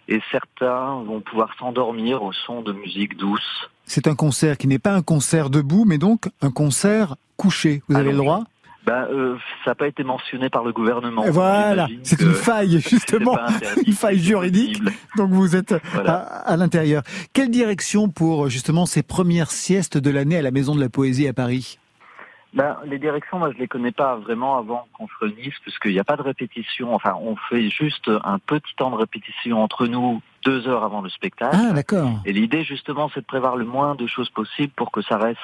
[0.07, 3.69] Et certains vont pouvoir s'endormir au son de musique douce.
[3.85, 7.83] C'est un concert qui n'est pas un concert debout, mais donc un concert couché.
[7.87, 8.43] Vous avez le droit
[8.85, 11.23] ben, euh, ça n'a pas été mentionné par le gouvernement.
[11.29, 13.37] Voilà, c'est une faille justement,
[13.85, 14.81] une faille juridique.
[15.17, 17.03] Donc vous êtes à, l'intérieur.
[17.33, 21.27] Quelle direction pour justement ces premières siestes de l'année à la Maison de la Poésie
[21.27, 21.77] à Paris?
[22.53, 25.99] Ben, les directions, moi, je les connais pas vraiment avant qu'on se réunisse, puisqu'il n'y
[25.99, 26.93] a pas de répétition.
[26.93, 31.09] Enfin, on fait juste un petit temps de répétition entre nous, deux heures avant le
[31.09, 31.55] spectacle.
[31.57, 32.19] Ah, d'accord.
[32.25, 35.39] Et l'idée, justement, c'est de prévoir le moins de choses possible pour que ça reste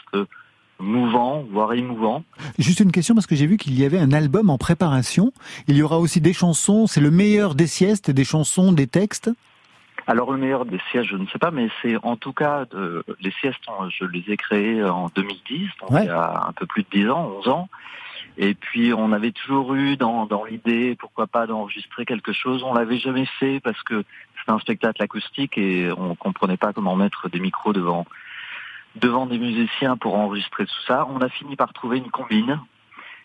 [0.80, 2.24] mouvant, voire émouvant.
[2.58, 5.32] Juste une question parce que j'ai vu qu'il y avait un album en préparation.
[5.68, 6.88] Il y aura aussi des chansons.
[6.88, 9.30] C'est le meilleur des siestes, des chansons, des textes?
[10.06, 12.66] Alors le meilleur des siestes, je ne sais pas, mais c'est en tout cas
[13.20, 13.60] les siestes,
[13.90, 17.10] je les ai créées en 2010, donc il y a un peu plus de 10
[17.10, 17.70] ans, 11 ans.
[18.38, 22.64] Et puis on avait toujours eu dans, dans l'idée, pourquoi pas d'enregistrer quelque chose.
[22.64, 24.04] On l'avait jamais fait parce que
[24.40, 28.06] c'était un spectacle acoustique et on comprenait pas comment mettre des micros devant
[29.00, 31.08] devant des musiciens pour enregistrer tout ça.
[31.10, 32.60] On a fini par trouver une combine.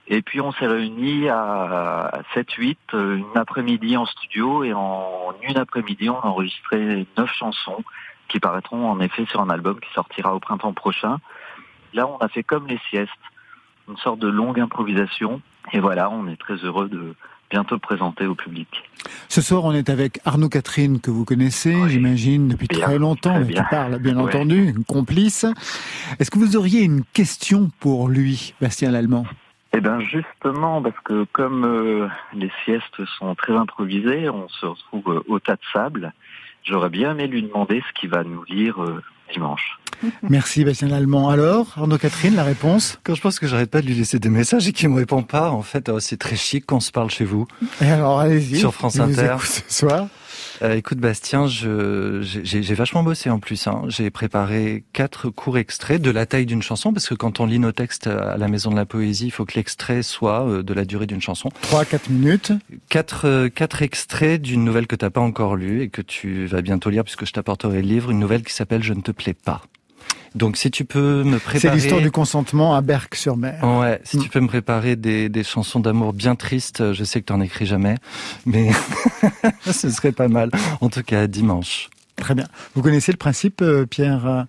[0.09, 6.11] Et puis on s'est réunis à 7-8, une après-midi en studio, et en une après-midi,
[6.11, 7.85] on a enregistré neuf chansons
[8.29, 11.19] qui paraîtront en effet sur un album qui sortira au printemps prochain.
[11.95, 13.11] Là, on a fait comme les siestes,
[13.89, 15.41] une sorte de longue improvisation.
[15.73, 17.15] Et voilà, on est très heureux de,
[17.53, 18.69] bientôt présenté au public.
[19.29, 23.61] Ce soir, on est avec Arnaud Catherine, que vous connaissez, j'imagine, depuis très longtemps, qui
[23.71, 25.45] parle, bien entendu, complice.
[26.19, 29.27] Est-ce que vous auriez une question pour lui, Bastien Lallemand?
[29.75, 35.09] Eh bien justement, parce que comme euh, les siestes sont très improvisées, on se retrouve
[35.09, 36.13] euh, au tas de sable.
[36.65, 39.79] J'aurais bien aimé lui demander ce qu'il va nous lire euh, dimanche.
[40.29, 41.29] Merci Bastien Allemand.
[41.31, 44.29] Alors, Arnaud Catherine, la réponse Quand je pense que j'arrête pas de lui laisser des
[44.29, 47.11] messages et qu'il me répond pas, en fait, oh, c'est très chic qu'on se parle
[47.11, 47.47] chez vous.
[47.81, 48.59] Et alors, allez-y.
[48.59, 49.37] Sur France Inter.
[49.45, 50.09] ce soir.
[50.61, 53.67] Euh, écoute Bastien, j'ai vachement bossé en plus.
[53.67, 53.83] Hein.
[53.89, 57.59] J'ai préparé quatre courts extraits de la taille d'une chanson, parce que quand on lit
[57.59, 60.75] nos textes à la Maison de la Poésie, il faut que l'extrait soit euh, de
[60.75, 61.49] la durée d'une chanson.
[61.63, 62.53] Trois, quatre minutes.
[62.89, 66.63] Quatre, euh, quatre extraits d'une nouvelle que t'as pas encore lue et que tu vas
[66.63, 69.35] bientôt lire, puisque je t'apporterai le livre, une nouvelle qui s'appelle Je ne te plais
[69.35, 69.63] pas.
[70.35, 71.59] Donc si tu peux me préparer...
[71.61, 73.63] C'est l'histoire du consentement à Berck-sur-Mer.
[73.63, 77.27] Ouais, si tu peux me préparer des, des chansons d'amour bien tristes, je sais que
[77.27, 77.97] tu n'en écris jamais,
[78.47, 78.71] mais
[79.71, 80.51] ce serait pas mal.
[80.81, 81.91] En tout cas, dimanche.
[82.17, 82.47] Très bien.
[82.75, 84.43] Vous connaissez le principe, euh, Pierre, euh,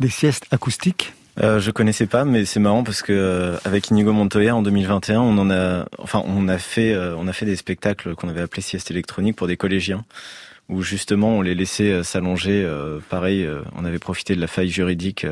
[0.00, 1.12] des siestes acoustiques?
[1.40, 5.20] Euh, je connaissais pas, mais c'est marrant parce que euh, avec Inigo Montoya en 2021,
[5.20, 8.62] on en a, enfin, on a fait, on a fait des spectacles qu'on avait appelés
[8.62, 10.04] siestes électroniques pour des collégiens
[10.70, 12.62] où justement on les laissait euh, s'allonger.
[12.64, 15.26] Euh, pareil, euh, on avait profité de la faille juridique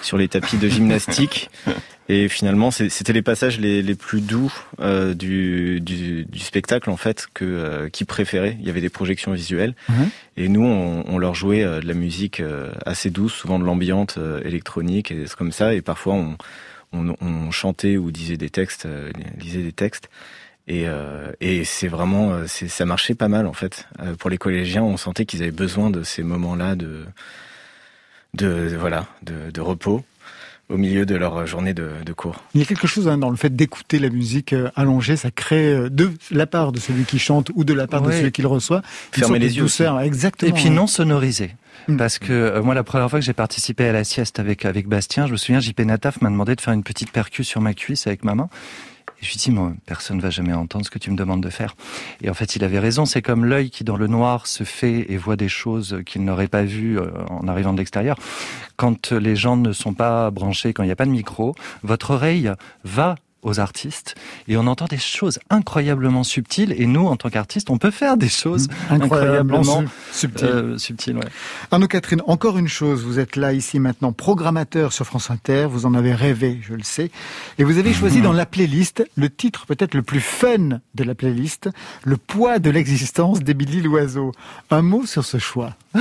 [0.00, 1.50] sur les tapis de gymnastique.
[2.10, 4.50] Et finalement, c'était les passages les, les plus doux
[5.14, 8.56] du, du, du, spectacle en fait que qui préféraient.
[8.58, 10.08] Il y avait des projections visuelles mhm.
[10.38, 12.42] et nous on, on, leur jouait de la musique
[12.86, 15.74] assez douce, souvent de l'ambiante électronique et comme ça.
[15.74, 16.38] Et parfois on,
[16.94, 18.88] on, on, chantait ou disait des textes,
[19.38, 20.08] lisait des textes.
[20.68, 23.88] Et, euh, et c'est vraiment, euh, ça marchait pas mal en fait.
[24.00, 27.06] Euh, pour les collégiens, on sentait qu'ils avaient besoin de ces moments-là de,
[28.34, 30.04] de, voilà, de, de, repos
[30.68, 32.44] au milieu de leur journée de, de cours.
[32.54, 35.88] Il y a quelque chose hein, dans le fait d'écouter la musique allongée, ça crée
[35.88, 38.48] de la part de celui qui chante ou de la part de celui qui le
[38.48, 38.82] reçoit.
[39.10, 39.62] Fermer les yeux.
[39.62, 40.50] Douceur, exactement.
[40.50, 41.52] Et puis non sonorisé.
[41.86, 41.96] Mm.
[41.96, 45.26] Parce que moi, la première fois que j'ai participé à la sieste avec avec Bastien,
[45.26, 48.06] je me souviens, JP Nataf m'a demandé de faire une petite percu sur ma cuisse
[48.06, 48.50] avec ma main.
[49.20, 49.52] Et je lui dis,
[49.84, 51.74] personne ne va jamais entendre ce que tu me demandes de faire.
[52.22, 53.04] Et en fait, il avait raison.
[53.04, 56.48] C'est comme l'œil qui, dans le noir, se fait et voit des choses qu'il n'aurait
[56.48, 58.16] pas vues euh, en arrivant de l'extérieur.
[58.76, 62.12] Quand les gens ne sont pas branchés, quand il n'y a pas de micro, votre
[62.12, 62.52] oreille
[62.84, 64.14] va aux artistes
[64.48, 68.16] et on entend des choses incroyablement subtiles et nous en tant qu'artistes on peut faire
[68.16, 68.92] des choses mmh.
[68.94, 70.48] incroyablement, subtiles.
[70.48, 71.20] Euh, subtiles
[71.70, 75.86] Arnaud Catherine, encore une chose, vous êtes là ici maintenant programmateur sur France Inter, vous
[75.86, 77.10] en avez rêvé, je le sais,
[77.58, 78.22] et vous avez choisi mmh.
[78.22, 81.68] dans la playlist le titre peut-être le plus fun de la playlist,
[82.04, 84.32] Le poids de l'existence d'Émilie Loiseau.
[84.70, 85.76] Un mot sur ce choix.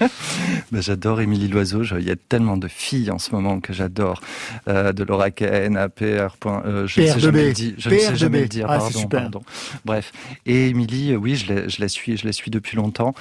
[0.00, 1.82] bah, j'adore Émilie Loiseau.
[1.98, 4.20] Il y a tellement de filles en ce moment que j'adore.
[4.68, 6.36] Euh, de Laura Ken à PR.
[6.64, 8.66] Euh, je ne sais jamais, le, je ne sais jamais le dire.
[8.68, 9.42] Ah, pardon, pardon.
[9.84, 10.12] Bref.
[10.46, 13.14] Et Émilie, euh, oui, je la, je la, suis, je la suis depuis longtemps.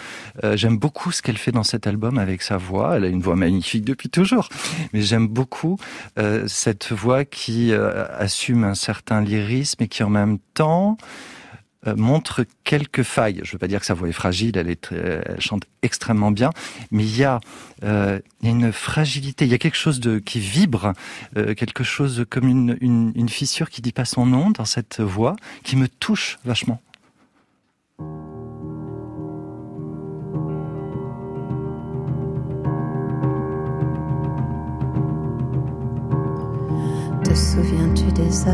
[0.43, 2.97] Euh, j'aime beaucoup ce qu'elle fait dans cet album avec sa voix.
[2.97, 4.49] Elle a une voix magnifique depuis toujours.
[4.93, 5.77] Mais j'aime beaucoup
[6.17, 10.97] euh, cette voix qui assume un certain lyrisme et qui en même temps
[11.85, 13.41] montre quelques failles.
[13.43, 16.51] Je ne veux pas dire que sa voix est fragile, elle, elle chante extrêmement bien,
[16.91, 17.39] mais il y, a,
[17.83, 20.93] euh, il y a une fragilité, il y a quelque chose qui vibre,
[21.37, 25.75] euh, quelque chose comme une, fissure qui dit pas son nom dans cette voix, qui
[25.75, 26.81] me touche vachement.
[37.23, 38.47] Te souviens-tu des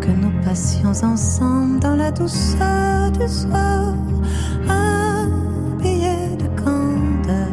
[0.00, 3.94] que nous passions ensemble dans la douceur du soir,
[4.68, 7.48] habillés de candeur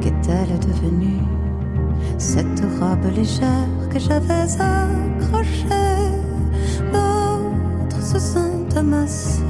[0.00, 1.22] Qu'est-elle devenue
[2.18, 5.68] cette robe légère que j'avais accrochée
[6.92, 9.42] D'autres se sont amassés.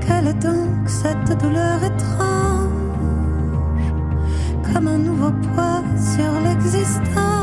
[0.00, 2.47] Quelle est donc cette douleur étrange
[4.72, 7.38] Comme un nouveau poids sur l'existence.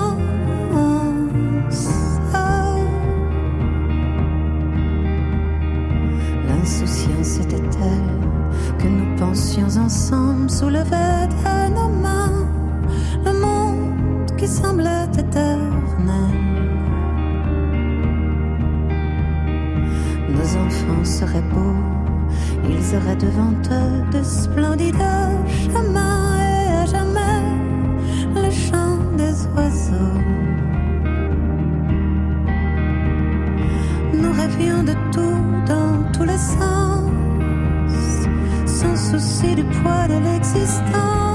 [6.48, 12.48] L'insouciance était-elle que nous pensions ensemble soulevait à nos mains.
[13.26, 16.32] Le monde qui semblait éternel.
[20.30, 21.96] Nos enfants seraient beaux
[22.70, 24.96] ils auraient devant eux de splendides
[25.72, 26.15] chemins
[39.20, 41.35] souci du poids de l'existence.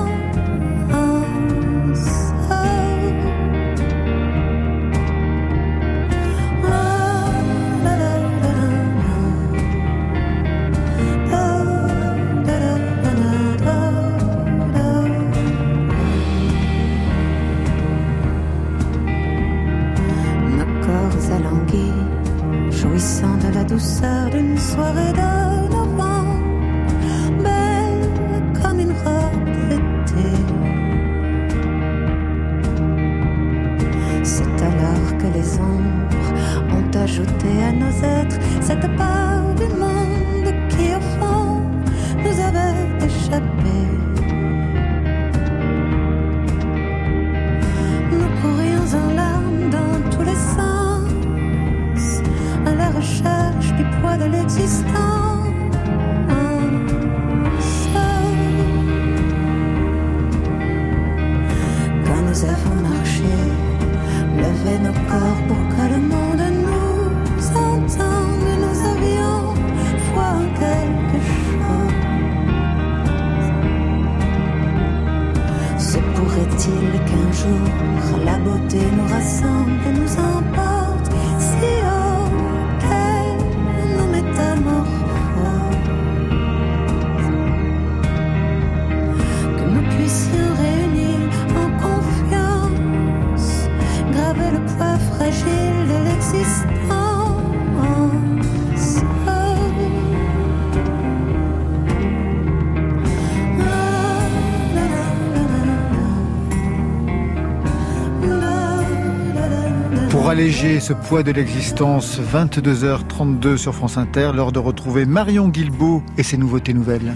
[110.41, 116.23] Alléger ce poids de l'existence, 22h32 sur France Inter, l'heure de retrouver Marion Guilbault et
[116.23, 117.15] ses nouveautés nouvelles.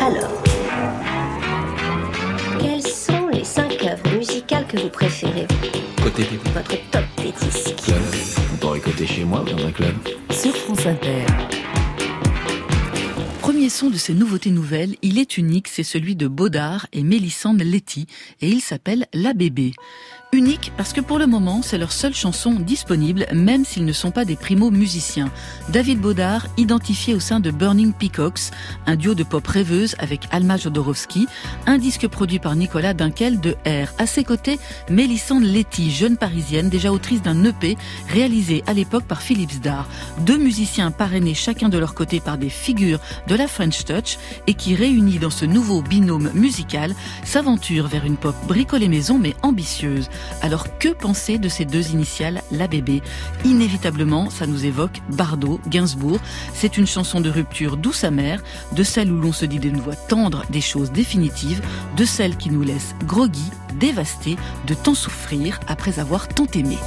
[0.00, 0.42] Alors,
[2.58, 5.46] quelles sont les cinq œuvres musicales que vous préférez
[6.02, 6.22] Côté
[6.54, 7.92] Votre top des disques.
[8.54, 9.94] On pourrait côté chez moi ou dans un club.
[10.30, 11.26] Sur France Inter.
[13.42, 17.62] Premier son de ces nouveautés nouvelles, il est unique, c'est celui de Baudard et Mélissande
[17.62, 18.06] Letty,
[18.40, 19.72] et il s'appelle La Bébé.
[20.32, 24.10] Unique parce que pour le moment, c'est leur seule chanson disponible, même s'ils ne sont
[24.10, 25.30] pas des primo-musiciens.
[25.70, 28.50] David Baudard, identifié au sein de Burning Peacocks,
[28.86, 31.26] un duo de pop rêveuse avec Alma Jodorowsky,
[31.66, 33.88] un disque produit par Nicolas Dunkel de R.
[33.98, 34.58] À ses côtés,
[34.90, 39.88] Mélissande Letty, jeune parisienne, déjà autrice d'un EP réalisé à l'époque par Philippe Zdar.
[40.18, 44.54] Deux musiciens parrainés chacun de leur côté par des figures de la French Touch et
[44.54, 50.10] qui, réunis dans ce nouveau binôme musical, s'aventurent vers une pop bricolée maison mais ambitieuse.
[50.42, 53.02] Alors que penser de ces deux initiales, la bébé?
[53.44, 56.18] Inévitablement, ça nous évoque Bardot, Gainsbourg.
[56.54, 59.96] C'est une chanson de rupture douce amère, de celle où l'on se dit d'une voix
[59.96, 61.62] tendre des choses définitives,
[61.96, 64.36] de celle qui nous laisse groggy, dévastés,
[64.66, 66.78] de tant souffrir après avoir tant aimé.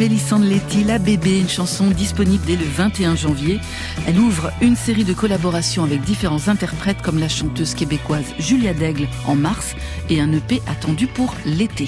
[0.00, 3.60] Mélissande Letty, La Bébé, une chanson disponible dès le 21 janvier.
[4.06, 9.08] Elle ouvre une série de collaborations avec différents interprètes comme la chanteuse québécoise Julia Daigle
[9.26, 9.76] en mars
[10.08, 11.86] et un EP attendu pour l'été.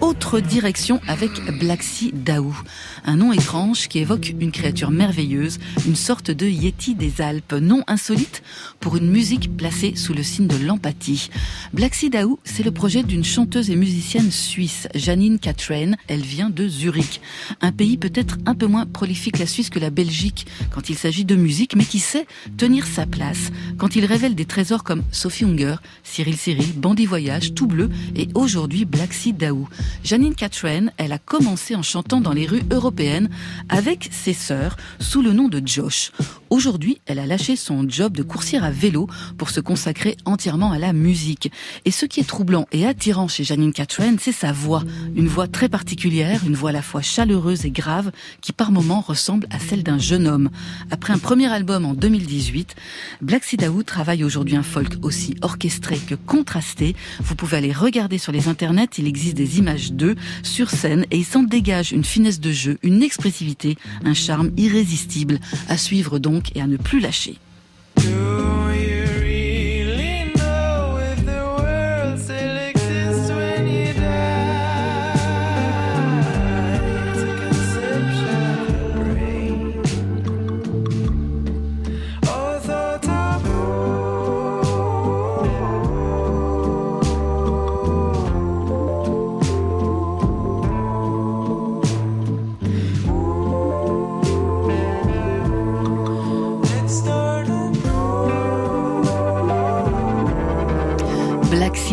[0.00, 2.56] Autre direction avec Blacksy Daou,
[3.04, 7.82] un nom étrange qui évoque une créature merveilleuse, une sorte de Yeti des Alpes, nom
[7.86, 8.42] insolite
[8.80, 11.28] pour une musique placée sous le signe de l'empathie.
[11.74, 15.92] Blacksy Daou, c'est le projet d'une chanteuse et musicienne suisse, Janine Catrain.
[16.08, 17.20] Elle vient de Zurich,
[17.60, 21.26] un pays peut-être un peu moins prolifique la Suisse que la Belgique quand il s'agit
[21.26, 25.44] de musique, mais qui sait tenir sa place quand il révèle des trésors comme Sophie
[25.44, 29.68] Unger, Cyril Cyril, Bandit Voyage, Tout Bleu et aujourd'hui Blacksy Daou.
[30.04, 33.28] Janine Catherine, elle a commencé en chantant dans les rues européennes
[33.68, 36.12] avec ses sœurs sous le nom de Josh.
[36.50, 39.06] Aujourd'hui, elle a lâché son job de coursière à vélo
[39.38, 41.52] pour se consacrer entièrement à la musique.
[41.84, 44.82] Et ce qui est troublant et attirant chez Janine Catherine, c'est sa voix.
[45.14, 48.10] Une voix très particulière, une voix à la fois chaleureuse et grave,
[48.40, 50.50] qui par moments ressemble à celle d'un jeune homme.
[50.90, 52.74] Après un premier album en 2018,
[53.20, 56.96] Black Sidaou travaille aujourd'hui un folk aussi orchestré que contrasté.
[57.20, 61.18] Vous pouvez aller regarder sur les internets, il existe des images d'eux sur scène et
[61.18, 65.38] il s'en dégage une finesse de jeu, une expressivité, un charme irrésistible.
[65.68, 67.36] À suivre donc et à ne plus lâcher.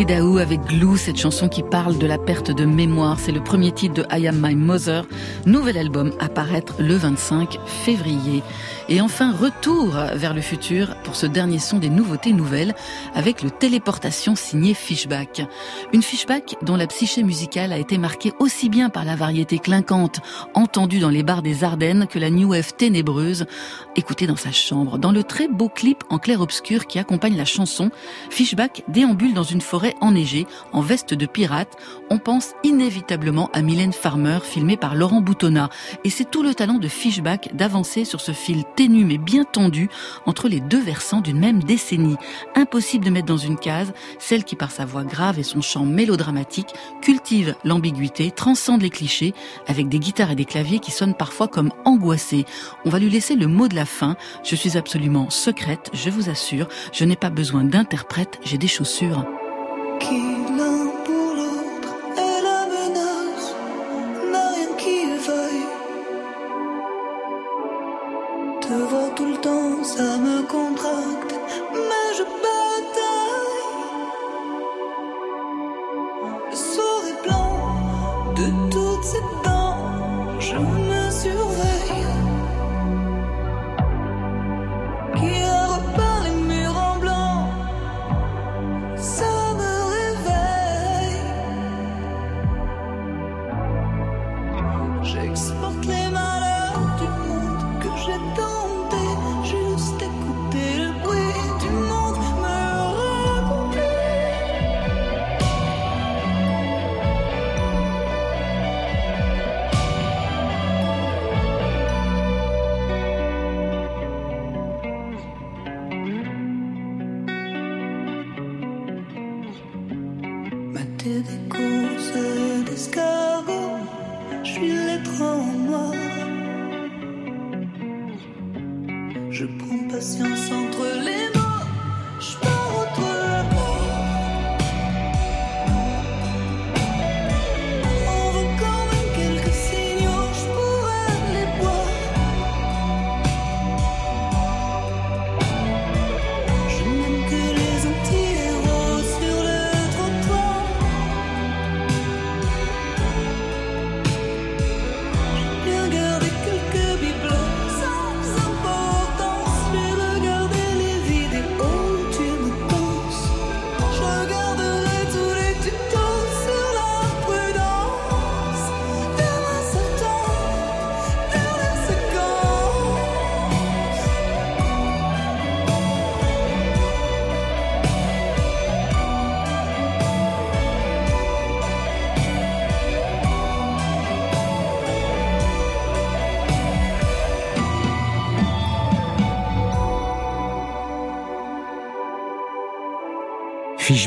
[0.08, 0.27] Daou.
[0.40, 3.18] Avec Glue, cette chanson qui parle de la perte de mémoire.
[3.18, 5.04] C'est le premier titre de I Am My Mother,
[5.46, 8.44] nouvel album à paraître le 25 février.
[8.88, 12.74] Et enfin, retour vers le futur pour ce dernier son des nouveautés nouvelles
[13.14, 15.42] avec le téléportation signé Fishback.
[15.92, 20.20] Une Fishback dont la psyché musicale a été marquée aussi bien par la variété clinquante
[20.54, 23.44] entendue dans les bars des Ardennes que la new wave ténébreuse
[23.96, 24.98] écoutée dans sa chambre.
[24.98, 27.90] Dans le très beau clip en clair-obscur qui accompagne la chanson,
[28.30, 30.27] Fishback déambule dans une forêt enneigée
[30.72, 31.76] en veste de pirate.
[32.10, 35.70] On pense inévitablement à Mylène Farmer filmée par Laurent Boutonnat.
[36.04, 39.88] Et c'est tout le talent de Fishback d'avancer sur ce fil ténue mais bien tendue
[40.26, 42.16] entre les deux versants d'une même décennie.
[42.54, 45.84] Impossible de mettre dans une case celle qui par sa voix grave et son chant
[45.84, 49.34] mélodramatique cultive l'ambiguïté, transcende les clichés
[49.66, 52.44] avec des guitares et des claviers qui sonnent parfois comme angoissés.
[52.84, 54.16] On va lui laisser le mot de la fin.
[54.44, 56.68] Je suis absolument secrète, je vous assure.
[56.92, 59.24] Je n'ai pas besoin d'interprète, j'ai des chaussures.
[69.18, 71.07] Tout le temps, ça me contracte,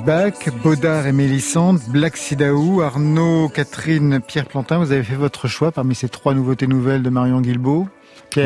[0.05, 5.71] Fishback, Baudard et Mélissande, Black Sidaou, Arnaud, Catherine, Pierre Plantin, vous avez fait votre choix
[5.71, 7.87] parmi ces trois nouveautés nouvelles de Marion Guilbault.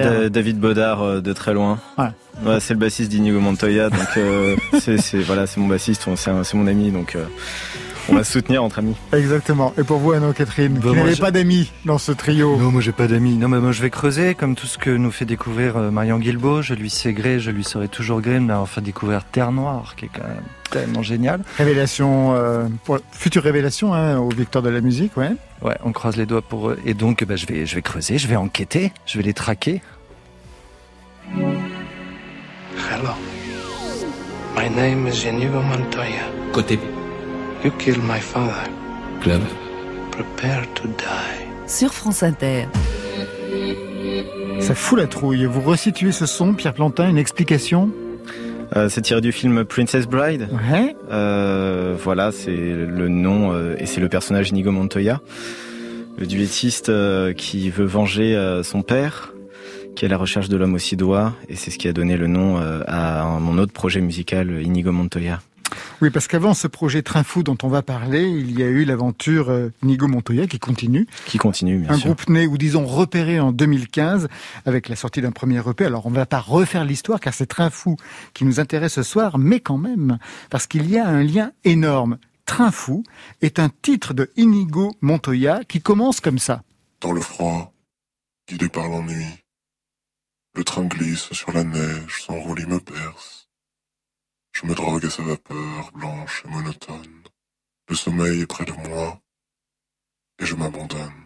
[0.02, 1.80] Da- David Bodard euh, de très loin.
[2.44, 6.16] Ouais, c'est le bassiste d'Inigo Montoya, donc euh, c'est c'est- voilà, c'est mon bassiste, on-
[6.16, 7.26] c'est mon ami, donc euh,
[8.10, 8.96] on va se soutenir entre amis.
[9.14, 9.74] Exactement.
[9.80, 12.56] Et pour vous, Anno Catherine, Bah, moi, n'avez pas d'amis dans ce trio.
[12.58, 13.36] Non, moi j'ai pas d'amis.
[13.36, 16.20] Non, mais moi je vais creuser, comme tout ce que nous fait découvrir euh, Marion
[16.20, 16.62] Guilbault.
[16.62, 20.06] Je lui sais gré, je lui serai toujours gré m'avoir fait découvrir Terre Noire, qui
[20.06, 21.42] est quand même tellement génial.
[21.58, 25.32] Révélation, euh, pour, future révélation hein, aux victoires de la musique, ouais.
[25.64, 26.78] Ouais, on croise les doigts pour eux.
[26.86, 29.82] Et donc, bah, je vais, je vais creuser, je vais enquêter, je vais les traquer.
[32.92, 33.14] Hello.
[34.56, 36.24] My name is Inigo Montoya.
[36.54, 36.80] Côté
[37.64, 38.70] You killed my father.
[39.22, 39.42] club.
[40.12, 41.46] Prepare to die.
[41.68, 42.66] Sur France Inter.
[44.60, 45.46] Ça fout la trouille.
[45.46, 47.90] Vous resituez ce son, Pierre Plantin, une explication
[48.76, 50.48] Euh, c'est tiré du film Princess Bride.
[50.72, 50.96] Ouais.
[51.12, 55.22] Euh, voilà, c'est le nom euh, et c'est le personnage Inigo Montoya,
[56.18, 59.35] le duettiste euh, qui veut venger euh, son père,
[59.96, 61.94] qui est à la recherche de l'homme aux six doigts, et c'est ce qui a
[61.94, 65.40] donné le nom euh, à mon autre projet musical, Inigo Montoya.
[66.02, 68.84] Oui, parce qu'avant ce projet Train Fou dont on va parler, il y a eu
[68.86, 71.08] l'aventure euh, Nigo Montoya qui continue.
[71.26, 72.08] Qui continue, bien un sûr.
[72.08, 74.28] groupe né ou disons repéré en 2015
[74.66, 75.86] avec la sortie d'un premier EP.
[75.86, 77.96] Alors on ne va pas refaire l'histoire car c'est Train Fou
[78.34, 80.18] qui nous intéresse ce soir, mais quand même,
[80.50, 82.18] parce qu'il y a un lien énorme.
[82.46, 83.04] Train Fou
[83.42, 86.62] est un titre de Inigo Montoya qui commence comme ça.
[87.02, 87.74] Dans le froid,
[88.48, 89.26] guidé par l'ennui,
[90.56, 93.50] le train glisse sur la neige, son roulis me perce.
[94.54, 97.24] Je me drogue à sa vapeur blanche et monotone.
[97.90, 99.20] Le sommeil est près de moi,
[100.40, 101.26] et je m'abandonne.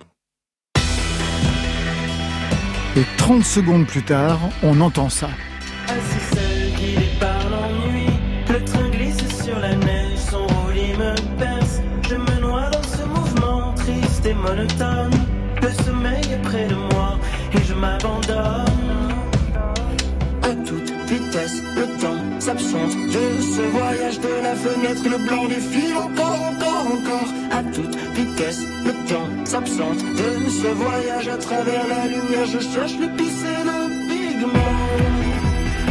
[2.95, 5.29] Et 30 secondes plus tard, on entend ça.
[5.87, 8.07] Assis seul, guidé par l'ennui,
[8.49, 11.81] le train glisse sur la neige, son roulis me perce.
[12.09, 15.13] Je me noie dans ce mouvement triste et monotone.
[15.61, 17.19] Le sommeil est près de moi
[17.53, 18.68] et je m'abandonne.
[21.29, 25.03] Vitesse, le temps s'absente de ce voyage de la fenêtre.
[25.03, 27.33] Le blanc défile encore, encore, encore.
[27.51, 32.47] À toute vitesse, le temps s'absente de ce voyage à travers la lumière?
[32.47, 34.59] Je cherche l'épice et le pigment.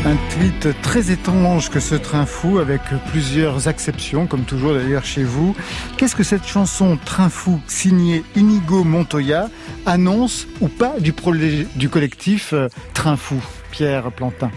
[0.07, 2.81] Un tweet très étrange que ce train fou avec
[3.13, 5.55] plusieurs acceptions, comme toujours d'ailleurs chez vous.
[5.99, 9.51] Qu'est-ce que cette chanson Train fou signée Inigo Montoya
[9.87, 13.41] annonce ou pas du collectif euh, Train fou?
[13.71, 14.51] Pierre Plantin.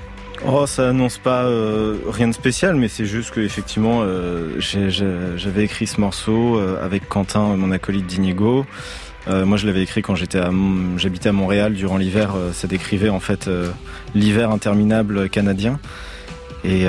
[0.48, 5.64] Oh, ça annonce pas euh, rien de spécial, mais c'est juste que effectivement, euh, j'avais
[5.64, 8.66] écrit ce morceau euh, avec Quentin, mon acolyte d'Inigo.
[9.28, 12.34] Moi, je l'avais écrit quand j'habitais à Montréal durant l'hiver.
[12.54, 13.48] ça décrivait en fait
[14.16, 15.80] l'hiver interminable canadien,
[16.66, 16.88] et,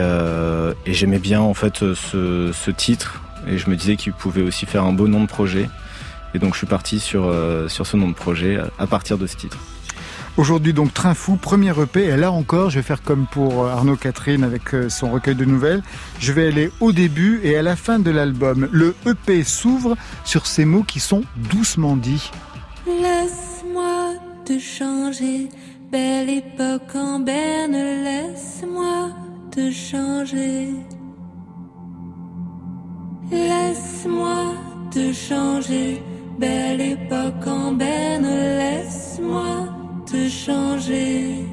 [0.87, 4.95] j'aimais bien en fait ce, titre, et je me disais qu'il pouvait aussi faire un
[4.95, 5.69] beau nom de projet.
[6.35, 7.23] Et donc, je suis parti sur
[7.69, 9.59] ce nom de projet à partir de ce titre.
[10.39, 12.05] Aujourd'hui donc Train fou, premier EP.
[12.05, 15.45] Et là encore, je vais faire comme pour Arnaud Catherine avec euh, son recueil de
[15.45, 15.83] nouvelles.
[16.21, 18.67] Je vais aller au début et à la fin de l'album.
[18.73, 22.31] Le EP s'ouvre sur ces mots qui sont doucement dits.
[22.87, 24.15] Laisse-moi
[24.47, 25.51] te changer,
[25.91, 29.11] belle époque en berne, laisse-moi
[29.51, 30.71] te changer.
[33.31, 34.55] Laisse-moi
[34.91, 36.03] te changer,
[36.39, 41.45] belle époque en berne, laisse-moi te changer.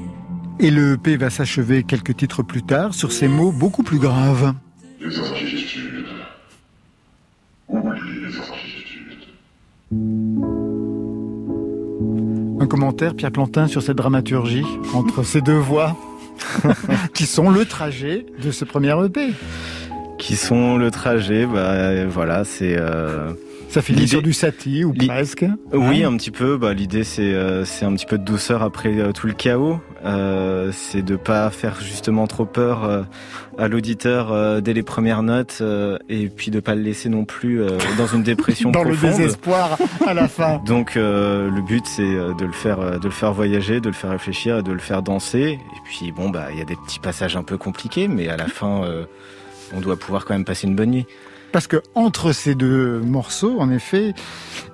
[0.58, 4.54] Et le EP va s'achever quelques titres plus tard sur ces mots beaucoup plus graves.
[5.00, 5.06] Les.
[7.68, 8.30] Oublie les.
[12.60, 15.96] Un commentaire, Pierre Plantin, sur cette dramaturgie entre ces deux voix
[17.14, 19.32] qui sont le trajet de ce premier EP.
[20.18, 22.76] Qui sont le trajet, bah voilà, c'est.
[22.76, 23.32] euh,
[23.70, 25.44] Ça finit l'idée- sur du satie ou presque.
[25.72, 26.56] Oui, Hein un petit peu.
[26.56, 29.78] Bah, l'idée c'est euh, c'est un petit peu de douceur après euh, tout le chaos.
[30.04, 33.06] Euh, c'est de pas faire justement trop peur
[33.58, 35.62] à l'auditeur dès les premières notes
[36.08, 37.60] et puis de pas le laisser non plus
[37.98, 40.60] dans une dépression Dans le désespoir à la fin.
[40.66, 44.58] Donc le but c'est de le faire de le faire voyager, de le faire réfléchir
[44.58, 45.58] et de le faire danser.
[45.60, 48.36] Et puis bon bah il y a des petits passages un peu compliqués, mais à
[48.38, 48.82] la fin
[49.74, 51.06] on doit pouvoir quand même passer une bonne nuit.
[51.52, 54.14] Parce que entre ces deux morceaux, en effet,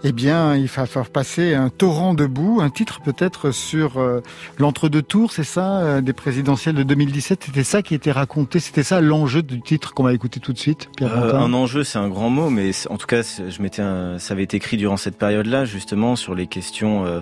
[0.05, 4.21] eh bien, il va falloir passer un torrent de boue, un titre peut-être sur euh,
[4.59, 7.45] l'entre-deux tours, c'est ça, euh, des présidentielles de 2017.
[7.47, 10.59] C'était ça qui était raconté, c'était ça l'enjeu du titre qu'on va écouter tout de
[10.59, 10.89] suite.
[10.97, 14.19] Pierre Euh, un enjeu, c'est un grand mot, mais en tout cas, je m'étais, un-
[14.19, 17.21] ça avait été écrit durant cette période-là, justement, sur les questions euh,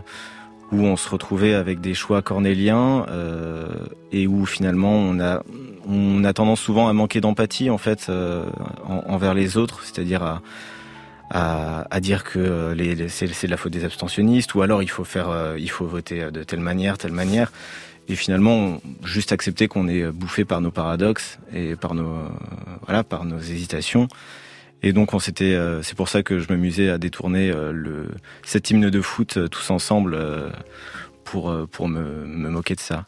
[0.72, 3.06] où on se retrouvait avec des choix cornéliens
[4.12, 5.42] et où finalement on a
[5.86, 8.10] on a tendance souvent à manquer d'empathie en fait
[8.86, 10.42] envers les autres, c'est-à-dire à
[11.30, 15.04] à, à, dire que les, c'est, de la faute des abstentionnistes ou alors il faut
[15.04, 17.52] faire il faut voter de telle manière telle manière.
[18.06, 22.14] Et finalement juste accepter qu'on est bouffé par nos paradoxes et par nos
[22.84, 24.08] voilà par nos hésitations
[24.84, 28.08] et donc on s'était, euh, c'est pour ça que je m'amusais à détourner euh, le
[28.44, 30.16] cet hymne de foot euh, tous ensemble
[31.24, 33.06] pour pour me, moquer de ça.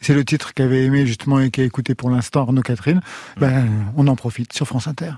[0.00, 3.00] C'est le titre qu'avait aimé justement et qu'a écouté pour l'instant Arnaud Catherine.
[3.38, 5.10] Ben, on en profite sur France Inter.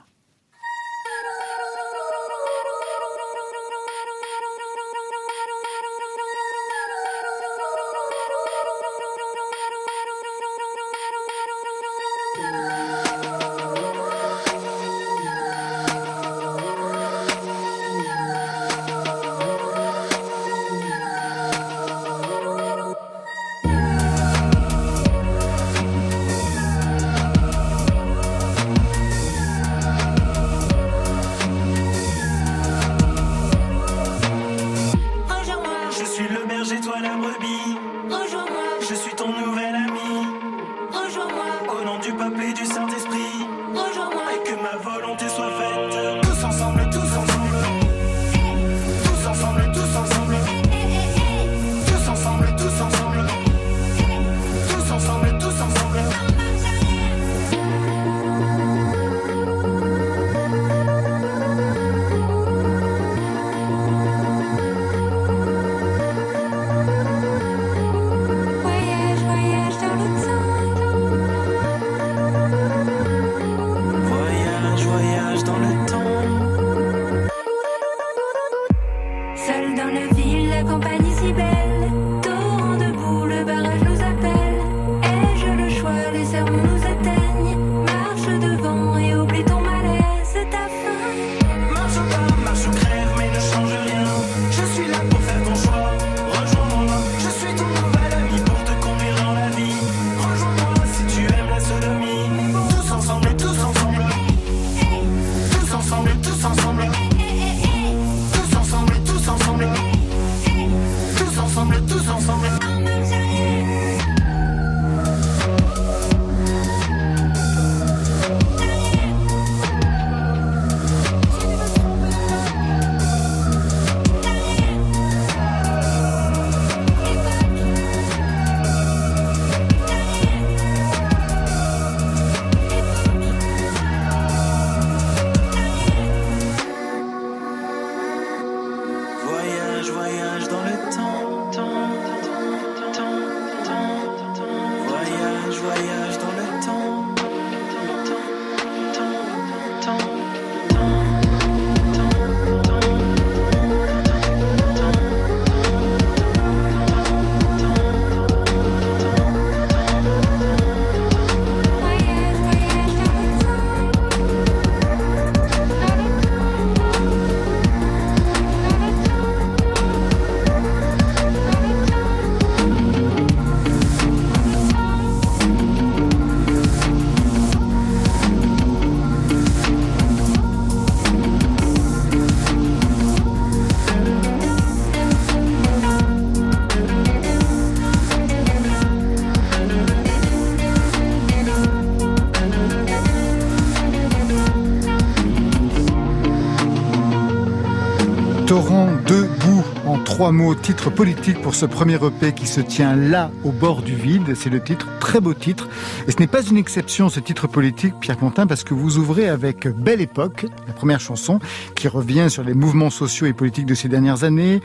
[200.22, 203.96] Trois mots, titre politique pour ce premier EP qui se tient là, au bord du
[203.96, 204.36] vide.
[204.36, 205.68] C'est le titre, très beau titre.
[206.06, 209.28] Et ce n'est pas une exception, ce titre politique, Pierre Quentin, parce que vous ouvrez
[209.28, 211.40] avec Belle Époque, la première chanson,
[211.74, 214.60] qui revient sur les mouvements sociaux et politiques de ces dernières années.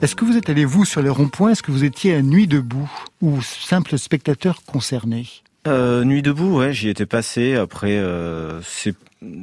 [0.00, 1.50] Est-ce que vous êtes allé, vous, sur les ronds-points?
[1.50, 2.90] Est-ce que vous étiez à Nuit debout
[3.20, 5.26] ou simple spectateur concerné?
[5.66, 7.54] Euh, Nuit debout, ouais, j'y étais passé.
[7.54, 8.96] Après, euh, c'est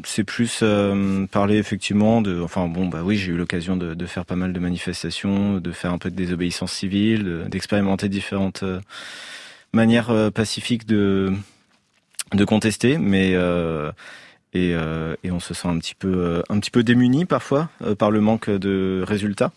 [0.04, 2.42] c'est plus euh, parler effectivement de.
[2.42, 5.72] Enfin bon, bah oui, j'ai eu l'occasion de, de, faire pas mal de manifestations, de
[5.72, 8.82] faire un peu de désobéissance civile, d'expérimenter différentes euh,
[9.74, 11.34] manières euh, pacifiques de
[12.34, 13.32] de contester, mais
[14.54, 18.22] et, et, on se sent un petit peu un petit peu démuni parfois par le
[18.22, 19.52] manque de résultats.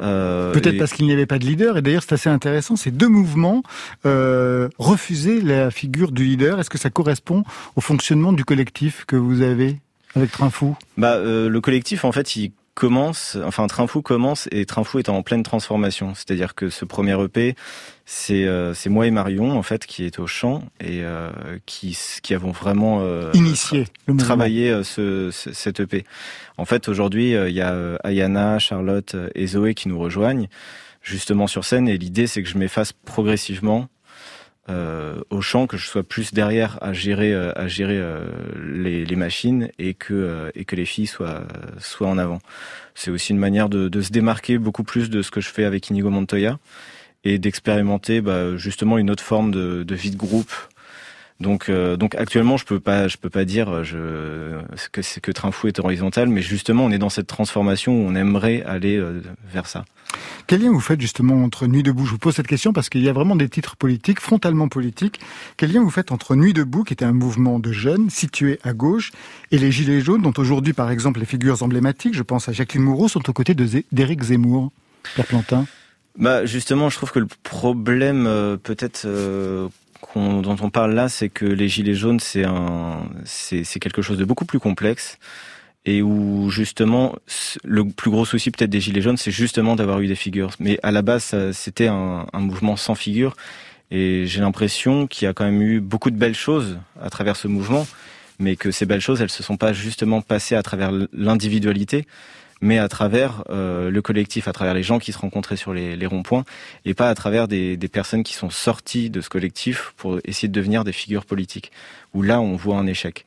[0.00, 1.76] Euh, Peut-être parce qu'il n'y avait pas de leader.
[1.76, 2.76] Et d'ailleurs, c'est assez intéressant.
[2.76, 3.62] Ces deux mouvements
[4.06, 6.60] euh, refusaient la figure du leader.
[6.60, 7.44] Est-ce que ça correspond
[7.76, 9.78] au fonctionnement du collectif que vous avez
[10.16, 14.48] avec Train Fou Bah, euh, le collectif, en fait, il commence, enfin Train Fou commence
[14.50, 16.12] et Train Fou est en pleine transformation.
[16.14, 17.54] C'est-à-dire que ce premier EP,
[18.04, 21.30] c'est euh, c'est moi et Marion en fait qui est au chant et euh,
[21.66, 26.04] qui qui avons vraiment euh, initié le travaillé euh, ce, ce, cet EP.
[26.58, 30.48] En fait, aujourd'hui, il y a Ayana, Charlotte et Zoé qui nous rejoignent
[31.02, 33.88] justement sur scène et l'idée c'est que je m'efface progressivement
[34.70, 38.24] euh, au chant, que je sois plus derrière à gérer, euh, à gérer euh,
[38.64, 41.42] les, les, machines et que, et que les filles soient,
[41.78, 42.40] soient en avant.
[42.94, 45.64] C'est aussi une manière de, de, se démarquer beaucoup plus de ce que je fais
[45.64, 46.58] avec Inigo Montoya
[47.24, 50.52] et d'expérimenter bah, justement une autre forme de, de vie de groupe
[51.40, 54.60] donc, euh, donc actuellement, je peux pas, je peux pas dire je,
[54.92, 58.08] que c'est que Train Fou est horizontal, mais justement, on est dans cette transformation où
[58.08, 59.20] on aimerait aller euh,
[59.52, 59.84] vers ça.
[60.46, 63.02] Quel lien vous faites justement entre Nuit debout Je vous pose cette question parce qu'il
[63.02, 65.18] y a vraiment des titres politiques, frontalement politiques.
[65.56, 68.72] Quel lien vous faites entre Nuit debout, qui était un mouvement de jeunes situé à
[68.72, 69.10] gauche,
[69.50, 72.84] et les Gilets jaunes, dont aujourd'hui, par exemple, les figures emblématiques, je pense à Jacqueline
[72.84, 74.70] Moreau, sont aux côtés d'Éric Zemmour,
[75.14, 75.66] Pierre Plantin
[76.16, 79.04] bah justement, je trouve que le problème euh, peut-être
[80.14, 84.24] dont on parle là, c'est que les gilets jaunes, c'est un, c'est quelque chose de
[84.24, 85.18] beaucoup plus complexe
[85.86, 87.14] et où justement
[87.62, 90.50] le plus gros souci peut-être des gilets jaunes, c'est justement d'avoir eu des figures.
[90.58, 93.36] Mais à la base, c'était un, un, mouvement sans figure
[93.90, 97.36] et j'ai l'impression qu'il y a quand même eu beaucoup de belles choses à travers
[97.36, 97.86] ce mouvement,
[98.38, 102.06] mais que ces belles choses, elles se sont pas justement passées à travers l'individualité,
[102.64, 105.96] mais à travers euh, le collectif, à travers les gens qui se rencontraient sur les,
[105.96, 106.44] les ronds-points,
[106.84, 110.48] et pas à travers des, des, personnes qui sont sorties de ce collectif pour essayer
[110.48, 111.70] de devenir des figures politiques,
[112.14, 113.26] où là on voit un échec.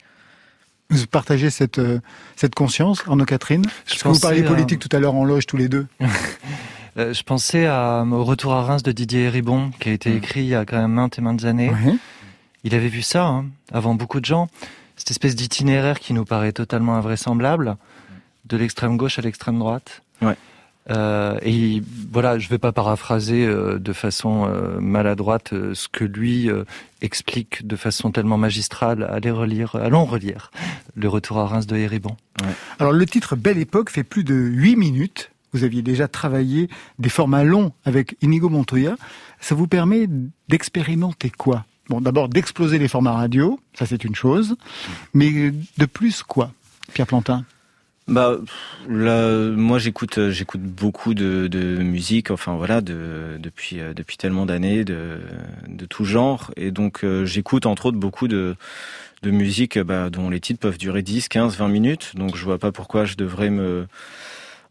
[0.90, 2.00] Vous partagez cette, euh,
[2.36, 3.64] cette conscience, Arnaud Catherine?
[3.86, 5.88] Je que vous parliez politique tout à l'heure en loge tous les deux.
[6.98, 10.18] Euh, je pensais à, au retour à Reims de Didier Ribon, qui a été mm.
[10.18, 11.72] écrit il y a quand même maintes et maintes années.
[12.64, 14.48] Il avait vu ça, hein, avant beaucoup de gens,
[14.96, 17.78] cette espèce d'itinéraire qui nous paraît totalement invraisemblable
[18.48, 20.02] de l'extrême gauche à l'extrême droite.
[20.22, 20.36] Ouais.
[20.90, 21.82] Euh, et
[22.12, 26.64] voilà, je vais pas paraphraser euh, de façon euh, maladroite euh, ce que lui euh,
[27.02, 29.04] explique de façon tellement magistrale.
[29.04, 30.52] Allez relire, allons relire
[30.96, 32.16] le retour à Reims de Héribon.
[32.42, 32.54] Ouais.
[32.80, 35.32] Alors le titre Belle époque fait plus de 8 minutes.
[35.54, 36.70] Vous aviez déjà travaillé
[37.00, 38.96] des formats longs avec Inigo Montoya.
[39.40, 40.08] Ça vous permet
[40.48, 41.66] d'expérimenter quoi?
[41.90, 44.58] Bon, d'abord d'exploser les formats radio, ça c'est une chose,
[45.14, 46.52] mais de plus quoi,
[46.94, 47.46] Pierre Plantin?
[48.08, 48.38] Bah
[48.88, 54.16] là, moi j'écoute euh, j'écoute beaucoup de, de musique, enfin voilà, de, depuis euh, depuis
[54.16, 55.20] tellement d'années, de
[55.68, 58.56] de tout genre, et donc euh, j'écoute entre autres beaucoup de
[59.24, 62.14] de musique bah, dont les titres peuvent durer 10, 15, 20 minutes.
[62.16, 63.88] Donc je vois pas pourquoi je devrais me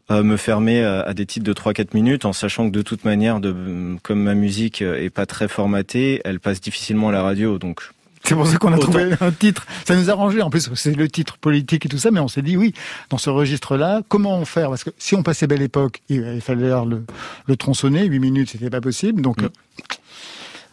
[0.09, 3.97] me fermer à des titres de 3-4 minutes en sachant que de toute manière, de,
[4.03, 7.59] comme ma musique est pas très formatée, elle passe difficilement à la radio.
[7.59, 7.81] Donc
[8.23, 9.65] c'est pour ça qu'on a trouvé un titre.
[9.85, 10.41] Ça nous a arrangé.
[10.41, 12.73] En plus, c'est le titre politique et tout ça, mais on s'est dit oui,
[13.09, 14.69] dans ce registre-là, comment faire?
[14.69, 17.03] Parce que si on passait Belle Époque, il fallait le,
[17.45, 18.05] le tronçonner.
[18.05, 19.21] 8 minutes, c'était pas possible.
[19.21, 19.41] Donc.
[19.41, 19.49] Mm.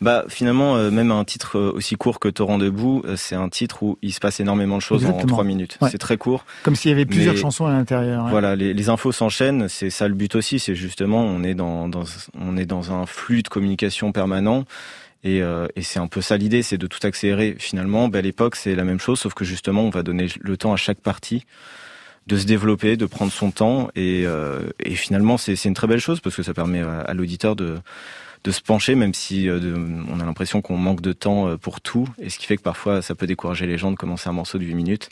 [0.01, 3.49] Bah finalement, euh, même un titre euh, aussi court que Torrent debout, euh, c'est un
[3.49, 5.25] titre où il se passe énormément de choses Exactement.
[5.25, 5.79] en trois minutes.
[5.81, 5.89] Ouais.
[5.91, 6.45] C'est très court.
[6.63, 8.25] Comme s'il y avait plusieurs chansons à l'intérieur.
[8.25, 8.31] Ouais.
[8.31, 9.69] Voilà, les, les infos s'enchaînent.
[9.69, 10.59] C'est ça le but aussi.
[10.59, 12.05] C'est justement, on est dans, dans,
[12.39, 14.65] on est dans un flux de communication permanent.
[15.25, 17.57] Et, euh, et c'est un peu ça l'idée, c'est de tout accélérer.
[17.59, 20.73] Finalement, Belle Époque, c'est la même chose, sauf que justement, on va donner le temps
[20.73, 21.47] à chaque partie
[22.27, 23.89] de se développer, de prendre son temps.
[23.97, 24.61] Et, euh,
[24.95, 27.81] finalement, c'est une très belle chose parce que ça permet à, à l'auditeur de,
[28.47, 29.75] se pencher, même si euh,
[30.11, 32.07] on a l'impression qu'on manque de temps pour tout.
[32.19, 34.59] Et ce qui fait que parfois, ça peut décourager les gens de commencer un morceau
[34.59, 35.09] de 8 minutes.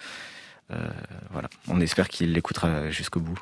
[1.33, 3.39] Voilà, on espère qu'il l'écoutera jusqu'au bout.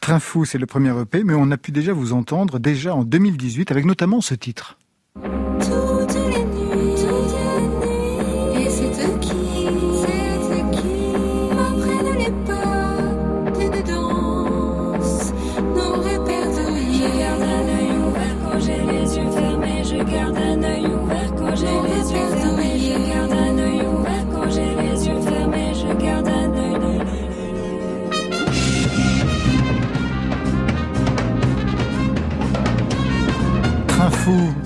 [0.00, 3.02] Train fou, c'est le premier EP, mais on a pu déjà vous entendre déjà en
[3.02, 4.78] 2018 avec notamment ce titre.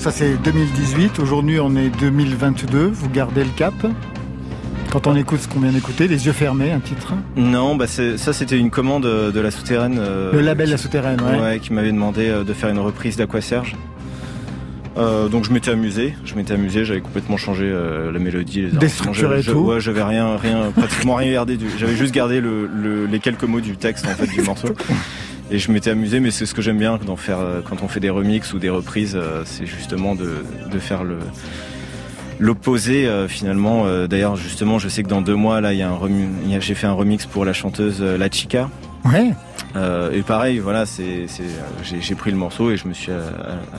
[0.03, 1.21] Ça c'est 2018.
[1.21, 2.87] Aujourd'hui, on est 2022.
[2.87, 3.75] Vous gardez le cap
[4.91, 8.33] quand on écoute ce qu'on vient d'écouter, les yeux fermés, un titre Non, bah ça
[8.33, 9.97] c'était une commande de la souterraine.
[9.99, 11.41] Euh, le label La Souterraine, ouais.
[11.41, 13.77] ouais qui m'avait demandé euh, de faire une reprise d'Aqua Serge.
[14.99, 18.71] Euh, donc je m'étais amusé, je m'étais amusé, j'avais complètement changé euh, la mélodie, les
[18.73, 19.59] Déstructuré je, tout.
[19.61, 21.57] Ouais, j'avais rien, rien, pratiquement rien gardé.
[21.57, 24.69] Du, j'avais juste gardé le, le, les quelques mots du texte en fait du morceau.
[25.53, 27.89] Et je m'étais amusé, mais c'est ce que j'aime bien d'en faire euh, quand on
[27.89, 30.37] fait des remixes ou des reprises, euh, c'est justement de,
[30.73, 31.19] de faire le
[32.41, 33.85] l'opposé euh, finalement.
[33.87, 35.99] Euh, D'ailleurs, justement, je sais que dans deux mois là, il y a un
[36.61, 38.71] j'ai fait un remix pour la chanteuse euh, La Chica.
[39.05, 39.33] Ouais.
[40.15, 41.27] Et pareil, voilà, c'est,
[41.83, 43.11] j'ai, pris le morceau et je me suis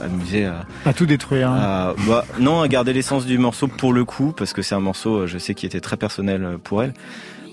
[0.04, 1.50] amusé à, À tout détruire.
[1.52, 1.60] hein.
[1.62, 4.80] à- bah, non, à garder l'essence du morceau pour le coup, parce que c'est un
[4.80, 6.94] morceau, je sais, qui était très personnel pour elle.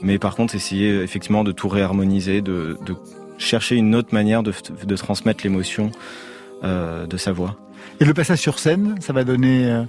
[0.02, 2.96] Mais par contre, essayer effectivement de tout réharmoniser, de, de
[3.40, 4.52] chercher une autre manière de,
[4.84, 5.90] de transmettre l'émotion
[6.64, 7.56] euh, de sa voix.
[8.00, 9.82] Et le passage sur scène, ça va donner euh,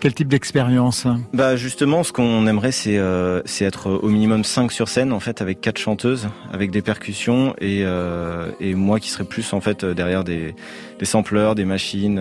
[0.00, 1.06] quel type d'expérience?
[1.32, 5.20] Bah justement, ce qu'on aimerait, c'est euh, c'est être au minimum 5 sur scène, en
[5.20, 7.84] fait, avec quatre chanteuses, avec des percussions et,
[8.60, 10.54] et moi qui serais plus en fait derrière des,
[10.98, 12.20] des sampleurs, des machines.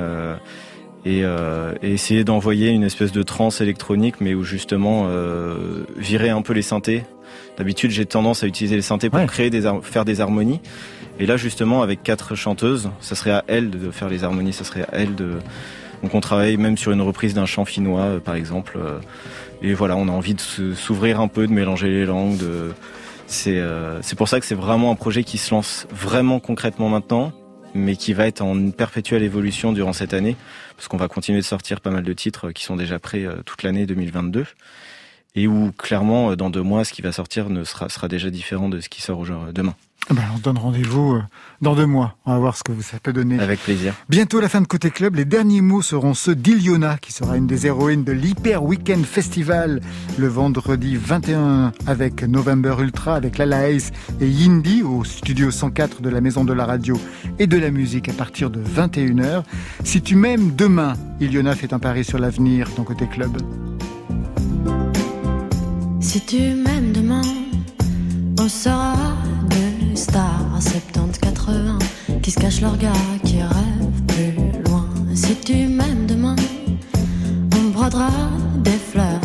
[1.05, 6.29] et, euh, et essayer d'envoyer une espèce de trance électronique, mais où justement euh, virer
[6.29, 7.03] un peu les synthés.
[7.61, 10.59] D'habitude, j'ai tendance à utiliser les synthés pour créer des faire des harmonies.
[11.19, 14.63] Et là, justement, avec quatre chanteuses, ça serait à elles de faire les harmonies, ça
[14.63, 15.33] serait à elles de.
[16.01, 18.79] Donc, on travaille même sur une reprise d'un chant finnois, euh, par exemple.
[18.83, 18.97] euh,
[19.61, 20.41] Et voilà, on a envie de
[20.73, 22.37] s'ouvrir un peu, de mélanger les langues.
[22.37, 22.71] De...
[23.27, 26.89] C'est euh, c'est pour ça que c'est vraiment un projet qui se lance vraiment concrètement
[26.89, 27.31] maintenant,
[27.75, 30.35] mais qui va être en perpétuelle évolution durant cette année,
[30.77, 33.61] parce qu'on va continuer de sortir pas mal de titres qui sont déjà prêts toute
[33.61, 34.47] l'année 2022,
[35.35, 38.29] et où clairement, euh, dans deux mois, ce qui va sortir ne sera, sera déjà
[38.29, 39.75] différent de ce qui sort aujourd'hui demain.
[40.09, 41.21] Ah ben, On se donne rendez-vous euh,
[41.61, 42.15] dans deux mois.
[42.25, 43.39] On va voir ce que ça peut donner.
[43.39, 43.93] Avec plaisir.
[44.09, 47.45] Bientôt la fin de Côté Club, les derniers mots seront ceux d'Iliona, qui sera une
[47.45, 49.79] des héroïnes de l'Hyper Weekend Festival
[50.17, 56.09] le vendredi 21 avec November Ultra, avec Lala Ace et Yindi au studio 104 de
[56.09, 56.99] la Maison de la Radio
[57.37, 59.43] et de la Musique à partir de 21h.
[59.83, 63.37] Si tu m'aimes demain, Iliona fait un pari sur l'avenir dans Côté Club.
[66.01, 67.21] Si tu m'aimes demain,
[68.39, 68.93] on sera
[69.49, 72.91] deux stars 70-80 qui se cachent leur gars,
[73.23, 74.89] qui rêvent plus loin.
[75.13, 76.35] Si tu m'aimes demain,
[77.55, 78.09] on brodera
[78.63, 79.21] des fleurs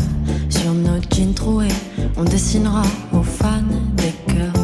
[0.51, 1.69] sur nos jeans troués,
[2.17, 3.63] on dessinera aux fans
[3.97, 4.56] des cœurs.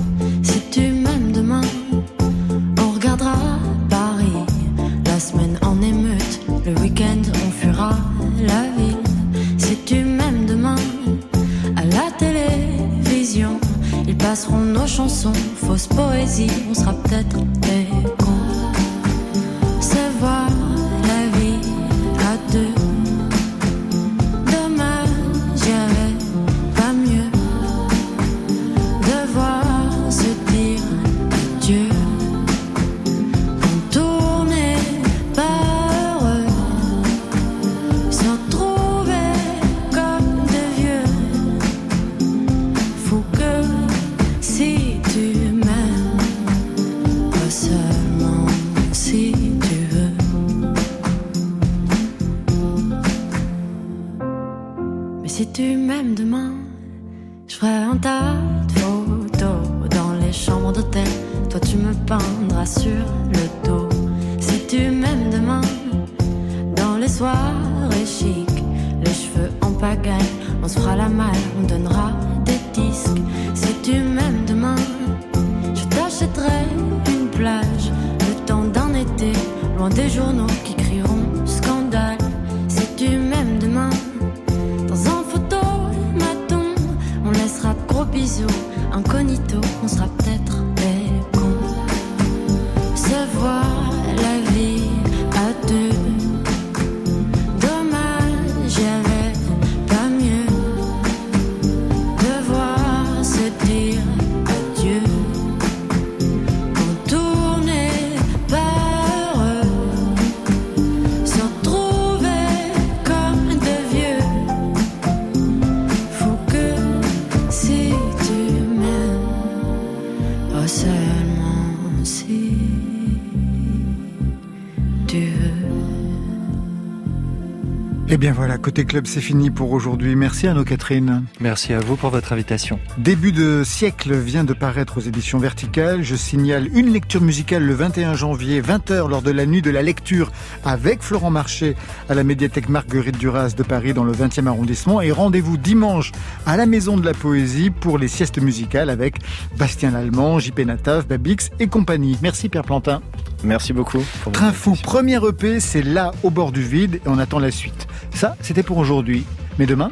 [128.22, 130.14] Bien voilà, Côté Club, c'est fini pour aujourd'hui.
[130.14, 131.24] Merci à nos Catherine.
[131.40, 132.78] Merci à vous pour votre invitation.
[132.96, 136.04] Début de siècle vient de paraître aux éditions Verticales.
[136.04, 139.82] Je signale une lecture musicale le 21 janvier, 20h, lors de la nuit de la
[139.82, 140.30] lecture
[140.64, 141.74] avec Florent Marché
[142.08, 145.00] à la médiathèque Marguerite Duras de Paris dans le 20e arrondissement.
[145.00, 146.12] Et rendez-vous dimanche
[146.46, 149.16] à la Maison de la Poésie pour les siestes musicales avec
[149.58, 152.16] Bastien Lallemand, JP Nataf, Babix et compagnie.
[152.22, 153.02] Merci Pierre Plantin.
[153.44, 154.02] Merci beaucoup.
[154.22, 157.50] pour Train fou, premier EP, c'est là au bord du vide et on attend la
[157.50, 157.86] suite.
[158.14, 159.24] Ça, c'était pour aujourd'hui.
[159.58, 159.90] Mais demain?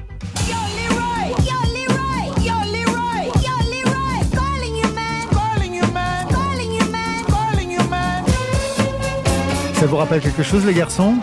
[9.74, 11.14] Ça vous rappelle quelque chose les garçons?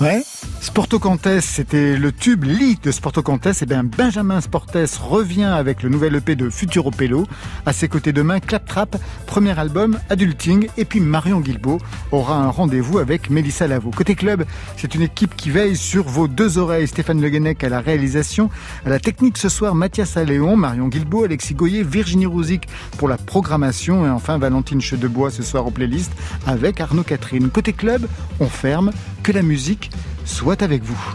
[0.00, 0.24] Ouais.
[0.60, 3.46] Sporto Cantes, c'était le tube lit de Sporto Cantes.
[3.46, 7.26] Et eh bien Benjamin Sportes revient avec le nouvel EP de Futuro Pelo.
[7.64, 10.68] À ses côtés demain, Claptrap, premier album, Adulting.
[10.78, 11.78] Et puis Marion Guilbeault
[12.10, 13.90] aura un rendez-vous avec Mélissa Lavo.
[13.92, 14.44] Côté club,
[14.76, 16.88] c'est une équipe qui veille sur vos deux oreilles.
[16.88, 18.50] Stéphane Le Guenec à la réalisation.
[18.84, 22.66] À la technique ce soir, Mathias Alléon, Marion Guilbeault, Alexis Goyer, Virginie Rouzic
[22.98, 24.04] pour la programmation.
[24.04, 26.12] Et enfin Valentine Chedebois ce soir aux playlists
[26.48, 27.48] avec Arnaud Catherine.
[27.48, 28.08] Côté club,
[28.40, 28.90] on ferme.
[29.24, 29.90] Que la musique
[30.26, 31.14] soit avec vous.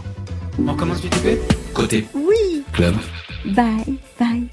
[0.66, 1.38] On commence du TP
[1.72, 2.08] Côté.
[2.12, 2.64] Oui.
[2.72, 2.96] Club.
[3.46, 4.50] Bye, bye.